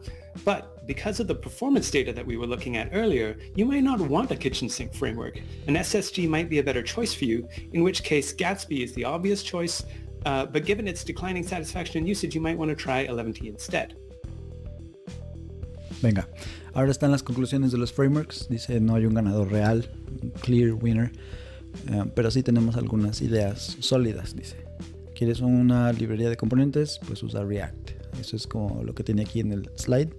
[0.45, 4.01] but because of the performance data that we were looking at earlier, you might not
[4.01, 5.39] want a kitchen sink framework.
[5.67, 9.05] An SSG might be a better choice for you, in which case Gatsby is the
[9.05, 9.85] obvious choice,
[10.27, 13.97] uh, but given its declining satisfaction and usage, you might want to try 11t instead.
[16.01, 16.27] Venga,
[16.75, 18.49] ahora están las conclusiones de los frameworks.
[18.49, 19.91] Dice no hay un ganador real,
[20.41, 21.12] clear winner.
[21.89, 24.57] Eh, pero sí tenemos algunas ideas sólidas, dice.
[25.14, 26.99] ¿Quieres una librería de componentes?
[27.07, 27.91] Pues usa React.
[28.21, 30.11] Eso es como lo que tiene aquí en el slide.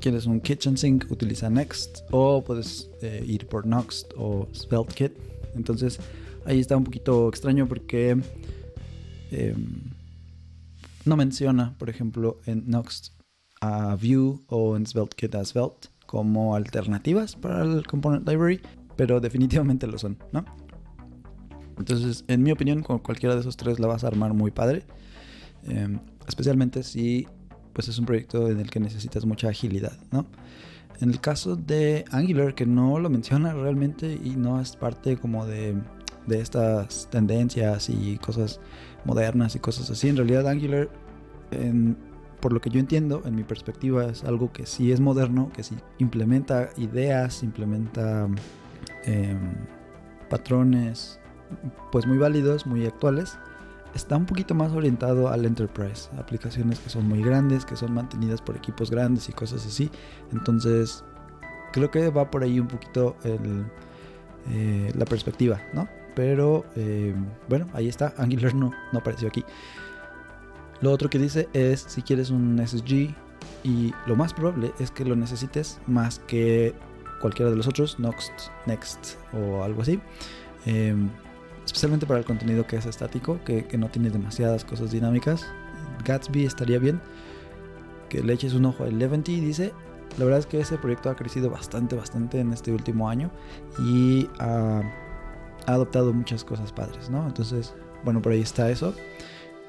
[0.00, 1.10] ¿Quieres un kitchen sink?
[1.10, 2.00] Utiliza Next.
[2.10, 5.12] O puedes eh, ir por Noxt o SvelteKit.
[5.54, 5.98] Entonces
[6.44, 8.16] ahí está un poquito extraño porque
[9.30, 9.92] em,
[11.04, 13.15] no menciona, por ejemplo, en Noxt
[13.66, 18.60] a Vue o en SvelteKit a Svelte como alternativas para el Component Library
[18.96, 20.44] pero definitivamente lo son, ¿no?
[21.78, 24.84] Entonces, en mi opinión, con cualquiera de esos tres la vas a armar muy padre.
[25.64, 27.26] Em, especialmente si
[27.72, 30.26] pues es un proyecto en el que necesitas mucha agilidad, ¿no?
[31.00, 35.44] En el caso de Angular, que no lo menciona realmente y no es parte como
[35.44, 35.74] de,
[36.26, 38.60] de estas tendencias y cosas
[39.04, 40.88] modernas y cosas así, en realidad Angular,
[42.46, 45.64] por lo que yo entiendo, en mi perspectiva, es algo que sí es moderno, que
[45.64, 48.28] sí implementa ideas, implementa
[49.06, 49.54] Em,
[50.28, 51.20] patrones
[51.92, 53.38] pues muy válidos, muy actuales.
[53.94, 58.42] Está un poquito más orientado al enterprise, aplicaciones que son muy grandes, que son mantenidas
[58.42, 59.90] por equipos grandes y cosas así.
[60.32, 61.04] Entonces,
[61.72, 65.88] creo que va por ahí un poquito eh, la perspectiva, ¿no?
[66.16, 68.12] Pero em, bueno, ahí está.
[68.18, 69.44] Angular no, no apareció aquí.
[70.80, 73.14] Lo otro que dice es si quieres un SSG
[73.64, 76.74] y lo más probable es que lo necesites más que
[77.20, 80.00] cualquiera de los otros, Next, Next o algo así.
[80.66, 81.10] Em,
[81.64, 85.46] especialmente para el contenido que es estático, que, no tiene demasiadas cosas dinámicas.
[86.04, 87.00] Gatsby estaría bien.
[88.08, 89.72] Que le eches un ojo a Eleventy, dice.
[90.18, 93.30] La verdad es que ese proyecto ha crecido bastante, bastante en este último año
[93.78, 94.80] y ha,
[95.66, 97.26] ha adoptado muchas cosas padres, ¿no?
[97.26, 97.74] Entonces,
[98.04, 98.94] bueno, por ahí está eso.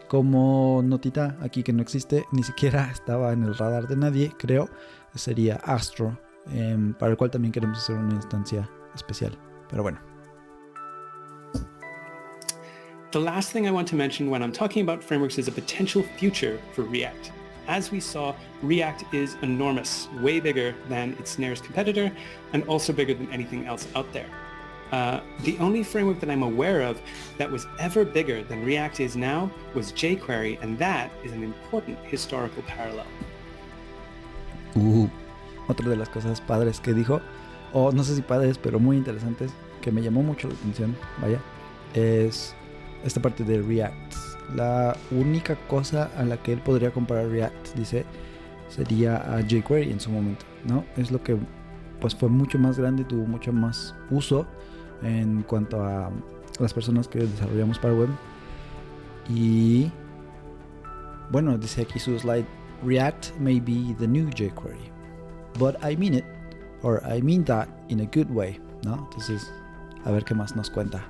[0.08, 4.70] Como notita aquí que no existe, ni siquiera estaba en el radar de nadie, creo,
[5.16, 6.18] sería Astro,
[6.52, 9.38] eh, para el cual también queremos hacer una instancia especial.
[9.70, 10.00] Pero bueno.
[13.12, 16.04] The last thing I want to mention when I'm talking about frameworks is a potential
[16.18, 17.32] future for React.
[17.68, 22.12] As we saw, React is enormous, way bigger than its nearest competitor,
[22.54, 24.28] and also bigger than anything else out there.
[24.92, 27.02] Uh, the only framework that I'm aware of
[27.38, 31.98] that was ever bigger than React is now was jQuery, and that is an important
[32.10, 33.06] historical parallel.
[34.76, 35.08] Uh,
[35.68, 37.22] otra de las cosas padres que dijo,
[37.74, 41.42] o no sé si padres, pero muy interesantes, que me llamó mucho la atención, vaya,
[41.94, 42.56] es
[43.04, 44.16] esta parte de React.
[44.56, 48.06] La única cosa a la que él podría comparar React, dice,
[48.70, 50.86] sería a jQuery en su momento, ¿no?
[50.96, 51.38] Es lo que
[52.00, 54.48] pues fue mucho más grande, tuvo mucho más uso
[55.04, 56.12] en cuanto a
[56.60, 58.10] las personas que desarrollamos para web.
[59.30, 59.92] Y
[61.32, 62.46] bueno, dice aquí su slide,
[62.84, 64.98] React may be the new jQuery.
[65.58, 66.26] but I mean it,
[66.84, 69.08] or I mean that in a good way, ¿no?
[69.10, 69.50] Entonces,
[70.06, 71.04] a ver qué más nos cuenta.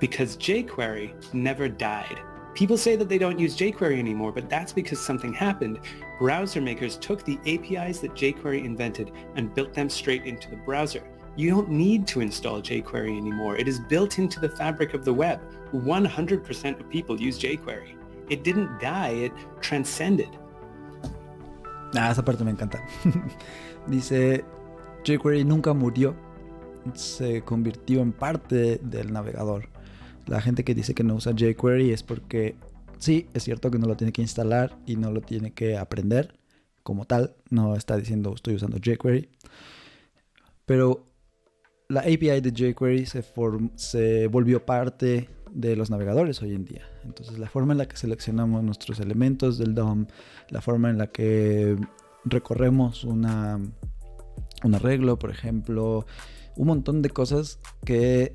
[0.00, 2.18] Because jQuery never died.
[2.54, 5.78] People say that they don't use jQuery anymore, but that's because something happened.
[6.18, 11.02] Browser makers took the APIs that jQuery invented and built them straight into the browser.
[11.38, 13.56] You don't need to install jQuery anymore.
[13.56, 15.38] It is built into the fabric of the web.
[15.72, 17.94] 100% of people use jQuery.
[18.28, 20.30] It didn't die, it transcended.
[21.94, 22.84] Ah, esa parte me encanta.
[23.86, 24.44] Dice,
[25.04, 26.16] jQuery nunca murió,
[26.94, 29.68] se convirtió en parte del navegador.
[30.26, 32.56] La gente que dice que no usa jQuery es porque
[32.98, 36.36] sí, es cierto que no lo tiene que instalar y no lo tiene que aprender
[36.82, 37.36] como tal.
[37.48, 39.28] No está diciendo estoy usando jQuery.
[40.66, 41.07] Pero
[41.90, 46.82] la API de jQuery se, volvió parte de los navegadores hoy en día.
[47.04, 50.06] Entonces la forma en la que seleccionamos nuestros elementos del DOM,
[50.50, 51.76] la forma en la que
[52.24, 53.24] recorremos un
[54.74, 56.04] arreglo, por ejemplo,
[56.56, 58.34] un montón de cosas que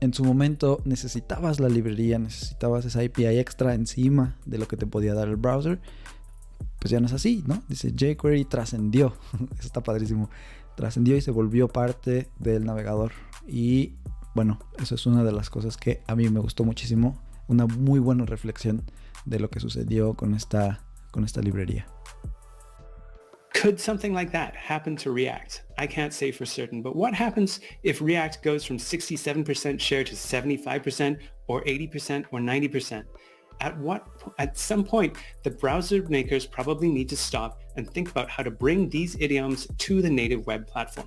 [0.00, 4.86] en su momento necesitabas la librería, necesitabas esa API extra encima de lo que te
[4.86, 5.80] podía dar el browser.
[6.78, 7.62] Pues ya no es así, ¿no?
[7.68, 9.16] Dice jQuery trascendió.
[9.58, 10.30] Eso está padrísimo.
[10.76, 13.12] Trascendió y se volvió parte del navegador.
[13.46, 13.94] Y
[14.34, 17.20] bueno, eso es una de las cosas que a mí me gustó muchísimo.
[17.48, 18.84] Una muy buena reflexión
[19.24, 21.86] de lo que sucedió con esta, con esta librería.
[23.54, 25.62] Could something like that happen to React?
[25.78, 30.14] I can't say for certain, but what happens if React goes from 67% share to
[30.14, 33.04] 75% or 80% or 90%?
[33.62, 34.08] At what
[34.38, 38.50] at some point the browser makers probably need to stop and think about how to
[38.50, 41.06] bring these idioms to the native web platform.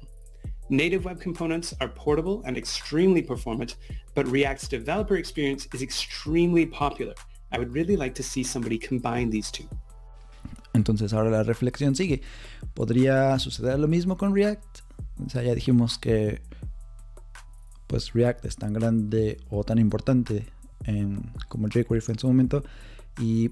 [0.69, 3.75] Native web components are portable and extremely performant,
[4.15, 7.13] but React's developer experience is extremely popular.
[7.51, 9.67] I would really like to see somebody combine these two.
[10.73, 12.21] Entonces ahora la reflexión sigue.
[12.73, 14.79] ¿Podría suceder lo mismo con React?
[15.25, 16.41] O sea, ya dijimos que
[17.87, 20.45] pues React es tan grande o tan importante
[21.47, 22.63] como jQuery fue en su momento
[23.19, 23.51] y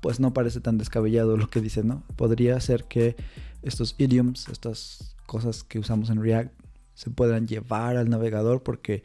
[0.00, 2.02] pues no parece tan descabellado lo que dice, ¿no?
[2.16, 3.16] Podría ser que
[3.62, 6.52] estos idioms, estas cosas que usamos en React
[6.94, 9.02] se puedan llevar al navegador porque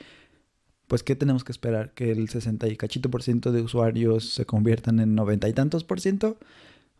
[0.87, 1.93] pues ¿qué tenemos que esperar?
[1.93, 5.83] ¿Que el 60 y cachito por ciento de usuarios se conviertan en 90 y tantos
[5.83, 6.37] por ciento?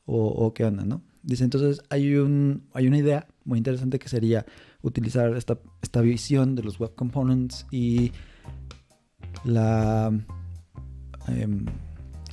[0.07, 1.01] o, qué onda, ¿no?
[1.21, 4.45] Dice, entonces hay, un, hay una idea muy interesante que sería
[4.81, 8.13] utilizar esta, esta visión de los web components y
[9.43, 10.11] la,
[11.27, 11.65] em,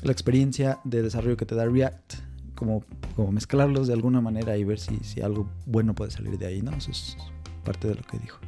[0.02, 2.14] la experiencia de desarrollo que te da React,
[2.54, 2.84] como,
[3.30, 6.72] mezclarlos de alguna manera y ver si, si algo bueno puede salir de ahí, ¿no?
[6.72, 7.16] Eso es
[7.64, 8.38] parte de lo que dijo.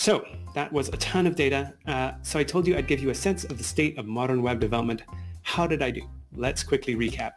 [0.00, 1.74] So that was a ton of data.
[1.86, 4.40] Uh, so I told you I'd give you a sense of the state of modern
[4.40, 5.02] web development.
[5.42, 6.08] How did I do?
[6.34, 7.32] Let's quickly recap.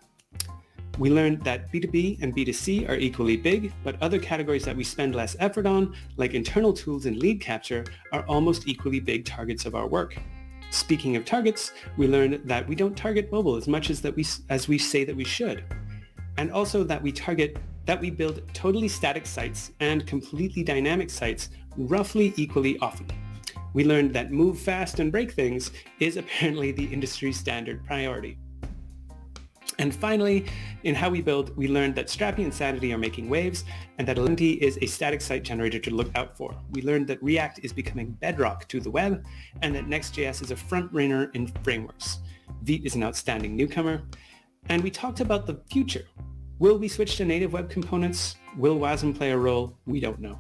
[1.00, 5.16] We learned that B2B and B2C are equally big, but other categories that we spend
[5.16, 9.74] less effort on, like internal tools and lead capture, are almost equally big targets of
[9.74, 10.16] our work.
[10.70, 14.26] Speaking of targets, we learned that we don't target mobile as much as that we
[14.50, 15.64] as we say that we should.
[16.38, 21.50] And also that we target that we build totally static sites and completely dynamic sites
[21.76, 23.08] roughly equally often.
[23.74, 28.38] We learned that move fast and break things is apparently the industry standard priority.
[29.80, 30.46] And finally,
[30.84, 33.66] in how we build, we learned that Strappy and Sanity are making waves
[33.98, 36.56] and that Alinity is a static site generator to look out for.
[36.72, 39.26] We learned that React is becoming bedrock to the web
[39.62, 42.20] and that Next.js is a front runner in frameworks.
[42.62, 44.04] Vite is an outstanding newcomer.
[44.70, 46.06] And we talked about the future.
[46.60, 48.36] Will we switch to native web components?
[48.58, 49.78] Will WASM play a role?
[49.86, 50.40] We don't know.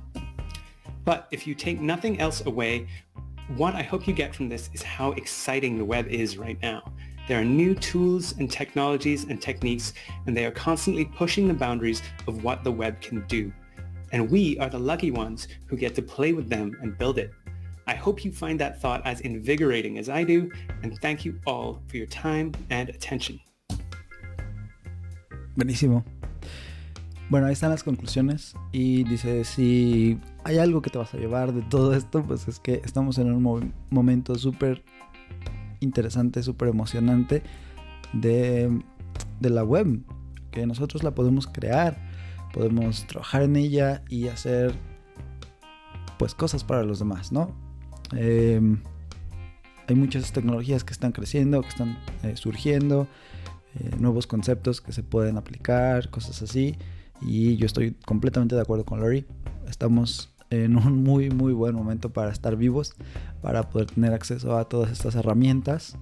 [1.03, 2.87] But if you take nothing else away,
[3.57, 6.93] what I hope you get from this is how exciting the web is right now.
[7.25, 9.93] There are new tools and technologies and techniques,
[10.27, 13.53] and they are constantly pushing the boundaries of what the web can do.
[14.11, 17.31] And we are the lucky ones who get to play with them and build it.
[17.87, 20.51] I hope you find that thought as invigorating as I do,
[20.83, 23.39] and thank you all for your time and attention.
[25.55, 26.03] Buenísimo.
[27.29, 31.53] Bueno, ahí están las conclusiones y dice, si hay algo que te vas a llevar
[31.53, 34.83] de todo esto, pues es que estamos en un mo momento súper
[35.83, 37.43] interesante, súper emocionante
[38.13, 38.81] de,
[39.39, 40.01] de la web,
[40.51, 41.97] que nosotros la podemos crear,
[42.53, 44.73] podemos trabajar en ella y hacer
[46.17, 47.53] pues cosas para los demás, ¿no?
[48.15, 48.81] Em,
[49.87, 53.07] hay muchas tecnologías que están creciendo, que están eh, surgiendo,
[53.75, 56.77] eh, nuevos conceptos que se pueden aplicar, cosas así.
[57.21, 59.25] Y yo estoy completamente de acuerdo con Lori.
[59.67, 62.93] Estamos en un muy muy buen momento para estar vivos,
[63.41, 65.97] para poder tener acceso a todas estas herramientas,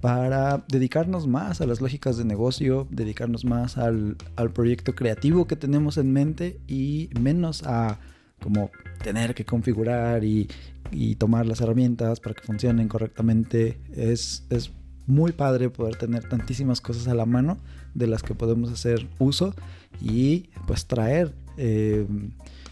[0.00, 5.56] para dedicarnos más a las lógicas de negocio, dedicarnos más al, al proyecto creativo que
[5.56, 7.98] tenemos en mente y menos a
[8.42, 8.70] como
[9.02, 10.48] tener que configurar y,
[10.90, 13.80] y tomar las herramientas para que funcionen correctamente.
[13.92, 14.70] Es, es
[15.06, 17.58] muy padre poder tener tantísimas cosas a la mano
[17.94, 19.54] de las que podemos hacer uso
[20.00, 22.06] y pues traer eh,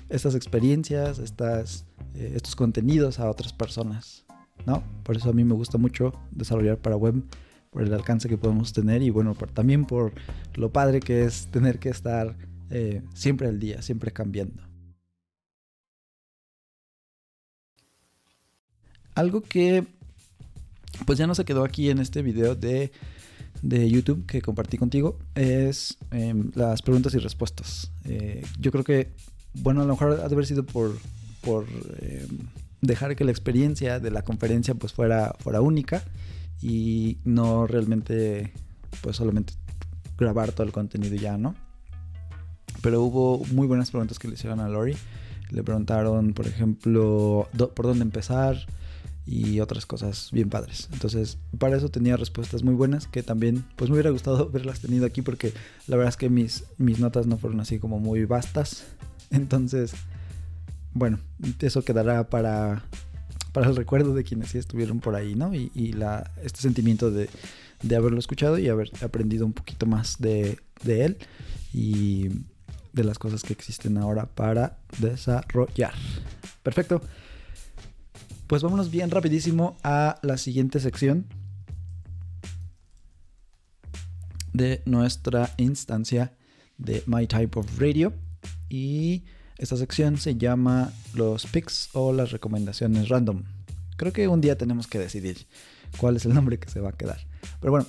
[0.09, 4.25] estas experiencias, eh, estos contenidos a otras personas.
[4.67, 4.83] ¿no?
[5.03, 7.23] Por eso a mí me gusta mucho desarrollar para web,
[7.71, 10.13] por el alcance que podemos tener y bueno, también por
[10.55, 12.37] lo padre que es tener que estar
[12.71, 14.63] eh, siempre al día, siempre cambiando.
[19.15, 19.87] Algo que
[21.07, 22.93] pues ya no se quedó aquí en este video de,
[23.63, 27.93] de YouTube que compartí contigo es em, las preguntas y respuestas.
[28.05, 29.13] Eh, yo creo que,
[29.55, 30.97] bueno, a lo mejor ha de haber sido por,
[31.43, 31.67] por
[32.01, 32.49] em,
[32.81, 36.03] dejar que la experiencia de la conferencia pues fuera, fuera única
[36.61, 38.53] y no realmente
[39.01, 39.55] pues solamente
[40.19, 41.55] grabar todo el contenido ya, ¿no?
[42.83, 44.97] Pero hubo muy buenas preguntas que le hicieron a Lori.
[45.51, 48.67] Le preguntaron, por ejemplo, por dónde empezar,
[49.27, 50.89] y otras cosas bien padres.
[50.93, 55.07] Entonces, para eso tenía respuestas muy buenas que también, pues me hubiera gustado verlas tenido
[55.07, 55.53] aquí porque
[55.87, 58.85] la verdad es que mis, mis notas no fueron así como muy vastas.
[59.35, 59.93] Entonces,
[60.93, 61.19] bueno,
[61.61, 62.85] eso quedará para,
[63.53, 65.55] para el recuerdo de quienes sí estuvieron por ahí, ¿no?
[65.55, 65.95] Y,
[66.43, 67.29] este sentimiento de,
[67.83, 71.19] de, haberlo escuchado y haber aprendido un poquito más de, de él
[71.73, 72.29] y
[72.93, 75.95] de las cosas que existen ahora para desarrollar.
[76.63, 77.03] Perfecto.
[78.47, 81.27] Pues vámonos bien rapidísimo a la siguiente sección
[84.53, 86.37] de nuestra instancia
[86.79, 88.13] de My Type of Radio.
[88.75, 89.25] Y
[89.59, 93.45] esta sección se llama los picks o las recomendaciones random.
[93.97, 95.47] Creo que un día tenemos que decidir
[95.99, 97.21] cuál es el nombre que se va a quedar.
[97.61, 97.87] Pero bueno,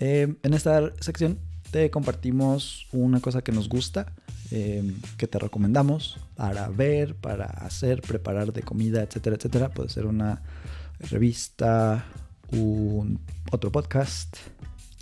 [0.00, 1.38] eh, en esta sección
[1.70, 4.12] te compartimos una cosa que nos gusta
[4.50, 9.70] Em, que te recomendamos para ver, para hacer, preparar de comida, etcétera, etcétera.
[9.70, 10.42] Puede ser una
[11.00, 12.04] revista,
[12.52, 13.20] un
[13.50, 14.36] otro podcast,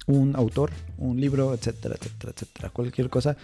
[0.07, 2.70] un autor, un libro, etcétera, etcétera, etcétera.
[2.70, 3.37] Cualquier cosa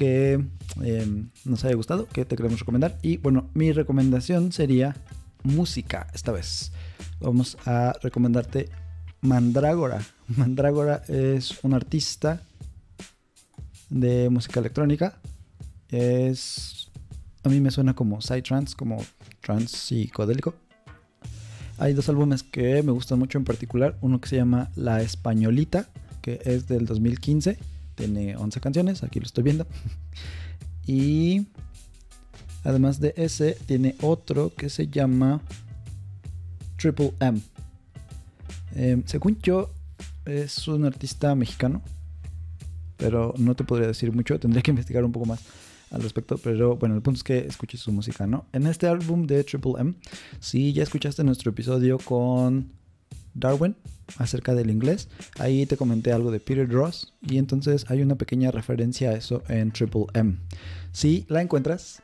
[0.00, 0.42] que
[0.82, 2.96] em, nos haya gustado, que te queremos recomendar.
[3.02, 4.96] Y bueno, mi recomendación sería
[5.42, 6.72] música esta vez.
[7.20, 8.70] Vamos a recomendarte
[9.20, 10.00] Mandrágora.
[10.28, 12.40] Mandrágora es un artista
[13.90, 15.20] de música electrónica
[15.90, 16.90] es.
[17.44, 19.04] A mí me suena como Psytrance, como
[19.42, 20.54] trance psicodélico.
[21.76, 23.98] Hay dos álbumes que me gustan mucho en particular.
[24.00, 25.90] Uno que se llama La Españolita,
[26.22, 27.58] que es del 2015.
[28.00, 29.66] Tiene 11 canciones, aquí lo estoy viendo.
[30.86, 31.48] y
[32.64, 35.42] además de ese, tiene otro que se llama
[36.78, 37.42] Triple M.
[38.74, 39.70] Eh, según yo,
[40.24, 41.82] es un artista mexicano,
[42.96, 45.40] pero no te podría decir mucho, tendría que investigar un poco más
[45.90, 48.46] al respecto, pero bueno, el punto es que escuches su música, ¿no?
[48.54, 49.94] En este álbum de Triple M,
[50.38, 52.72] si ya escuchaste nuestro episodio con
[53.34, 53.76] Darwin
[54.18, 55.08] acerca del inglés,
[55.38, 59.42] ahí te comenté algo de Peter Dross y entonces hay una pequeña referencia a eso
[59.48, 60.36] en Triple M.
[60.92, 62.02] Si la encuentras,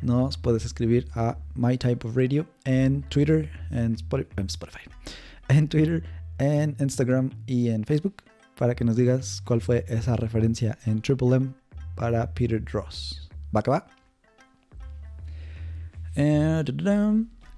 [0.00, 4.90] nos puedes escribir a My Type of Radio en Twitter, en Spotify,
[5.48, 6.02] en Twitter,
[6.38, 8.22] en Instagram y en Facebook
[8.56, 11.52] para que nos digas cuál fue esa referencia en Triple M
[11.94, 13.28] para Peter Dross.
[13.54, 13.86] ¿Va que va?
[16.14, 16.62] Eh,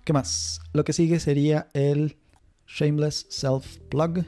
[0.05, 0.61] ¿Qué más?
[0.72, 2.16] Lo que sigue sería el
[2.75, 4.25] Shameless Self Plug.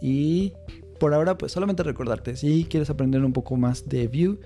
[0.00, 0.52] Y
[0.98, 4.38] por ahora, pues solamente recordarte, si quieres aprender un poco más de Vue,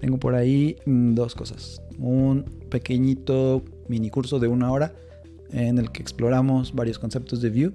[0.00, 1.82] tengo por ahí mm, dos cosas.
[1.98, 4.94] Un pequeñito mini curso de una hora
[5.50, 7.72] en el que exploramos varios conceptos de Vue.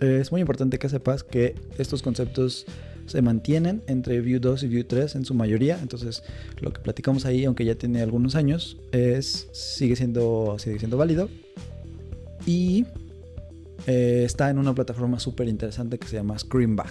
[0.00, 2.66] Es muy importante que sepas que estos conceptos
[3.06, 5.78] se mantienen entre Vue 2 y Vue 3 en su mayoría.
[5.80, 6.22] Entonces,
[6.60, 11.30] lo que platicamos ahí, aunque ya tiene algunos años, es sigue siendo, sigue siendo válido.
[12.46, 12.84] Y
[13.86, 16.86] eh, está en una plataforma súper interesante que se llama Screamba.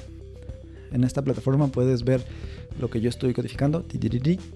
[0.91, 2.23] En esta plataforma puedes ver
[2.79, 3.85] lo que yo estoy codificando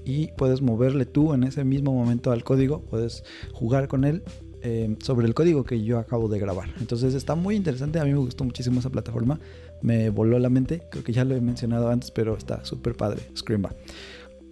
[0.05, 3.23] y puedes moverle tú en ese mismo momento al código, puedes
[3.53, 4.23] jugar con él
[4.61, 6.69] eh, sobre el código que yo acabo de grabar.
[6.79, 9.39] Entonces está muy interesante, a mí me gustó muchísimo esa plataforma
[9.81, 10.83] me voló la mente.
[10.89, 13.21] Creo que ya lo he mencionado antes, pero está súper padre.
[13.35, 13.73] Screamba.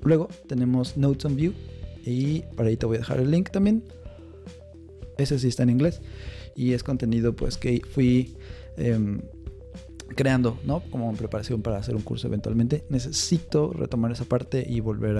[0.04, 1.54] Luego tenemos Notes on View.
[2.06, 3.84] Y para ahí te voy a dejar el link también.
[5.18, 6.02] Ese sí está en inglés.
[6.58, 8.36] Y es contenido pues que fui
[8.76, 9.22] em,
[10.16, 10.82] creando, ¿no?
[10.90, 12.84] Como en preparación para hacer un curso eventualmente.
[12.90, 15.18] Necesito retomar esa parte y volver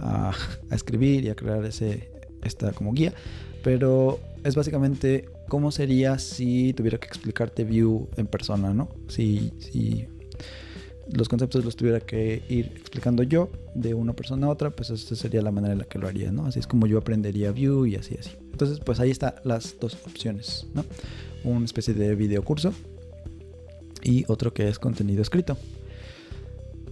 [0.00, 0.32] a
[0.72, 2.10] escribir y a crear ese,
[2.42, 3.12] esta como guía.
[3.62, 8.90] pero es básicamente cómo sería si tuviera que explicarte Vue en persona, ¿no?
[9.08, 10.06] Si, si
[11.12, 15.14] los conceptos los tuviera que ir explicando yo de una persona a otra, pues esta
[15.16, 16.46] sería la manera en la que lo haría, ¿no?
[16.46, 18.30] Así es como yo aprendería Vue y así, así.
[18.52, 20.84] Entonces, pues ahí están las dos opciones, ¿no?
[21.44, 22.72] Una especie de video curso
[24.02, 25.56] y otro que es contenido escrito.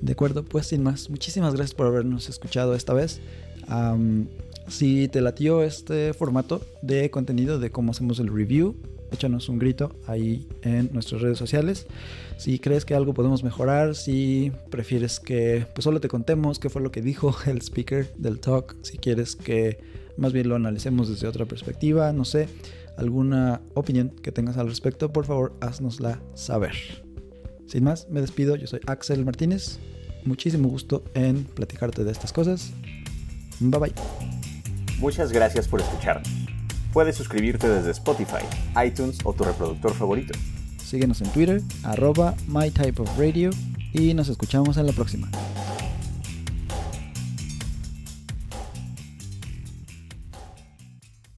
[0.00, 3.20] De acuerdo, pues sin más, muchísimas gracias por habernos escuchado esta vez.
[4.68, 8.76] si te latió este formato de contenido de cómo hacemos el review,
[9.12, 11.86] échanos un grito ahí en nuestras redes sociales.
[12.38, 16.82] Si crees que algo podemos mejorar, si prefieres que pues solo te contemos qué fue
[16.82, 19.78] lo que dijo el speaker del talk, si quieres que
[20.16, 22.48] más bien lo analicemos desde otra perspectiva, no sé,
[22.96, 26.74] alguna opinión que tengas al respecto, por favor, haznosla saber.
[27.66, 29.78] Sin más, me despido, yo soy Axel Martínez.
[30.24, 32.72] Muchísimo gusto en platicarte de estas cosas.
[33.60, 33.94] Bye bye.
[34.98, 36.41] Muchas gracias por escucharnos.
[36.92, 38.44] Puedes suscribirte desde Spotify,
[38.84, 40.38] iTunes o tu reproductor favorito.
[40.76, 43.50] Síguenos en Twitter, arroba mytypeofradio
[43.94, 45.30] y nos escuchamos en la próxima.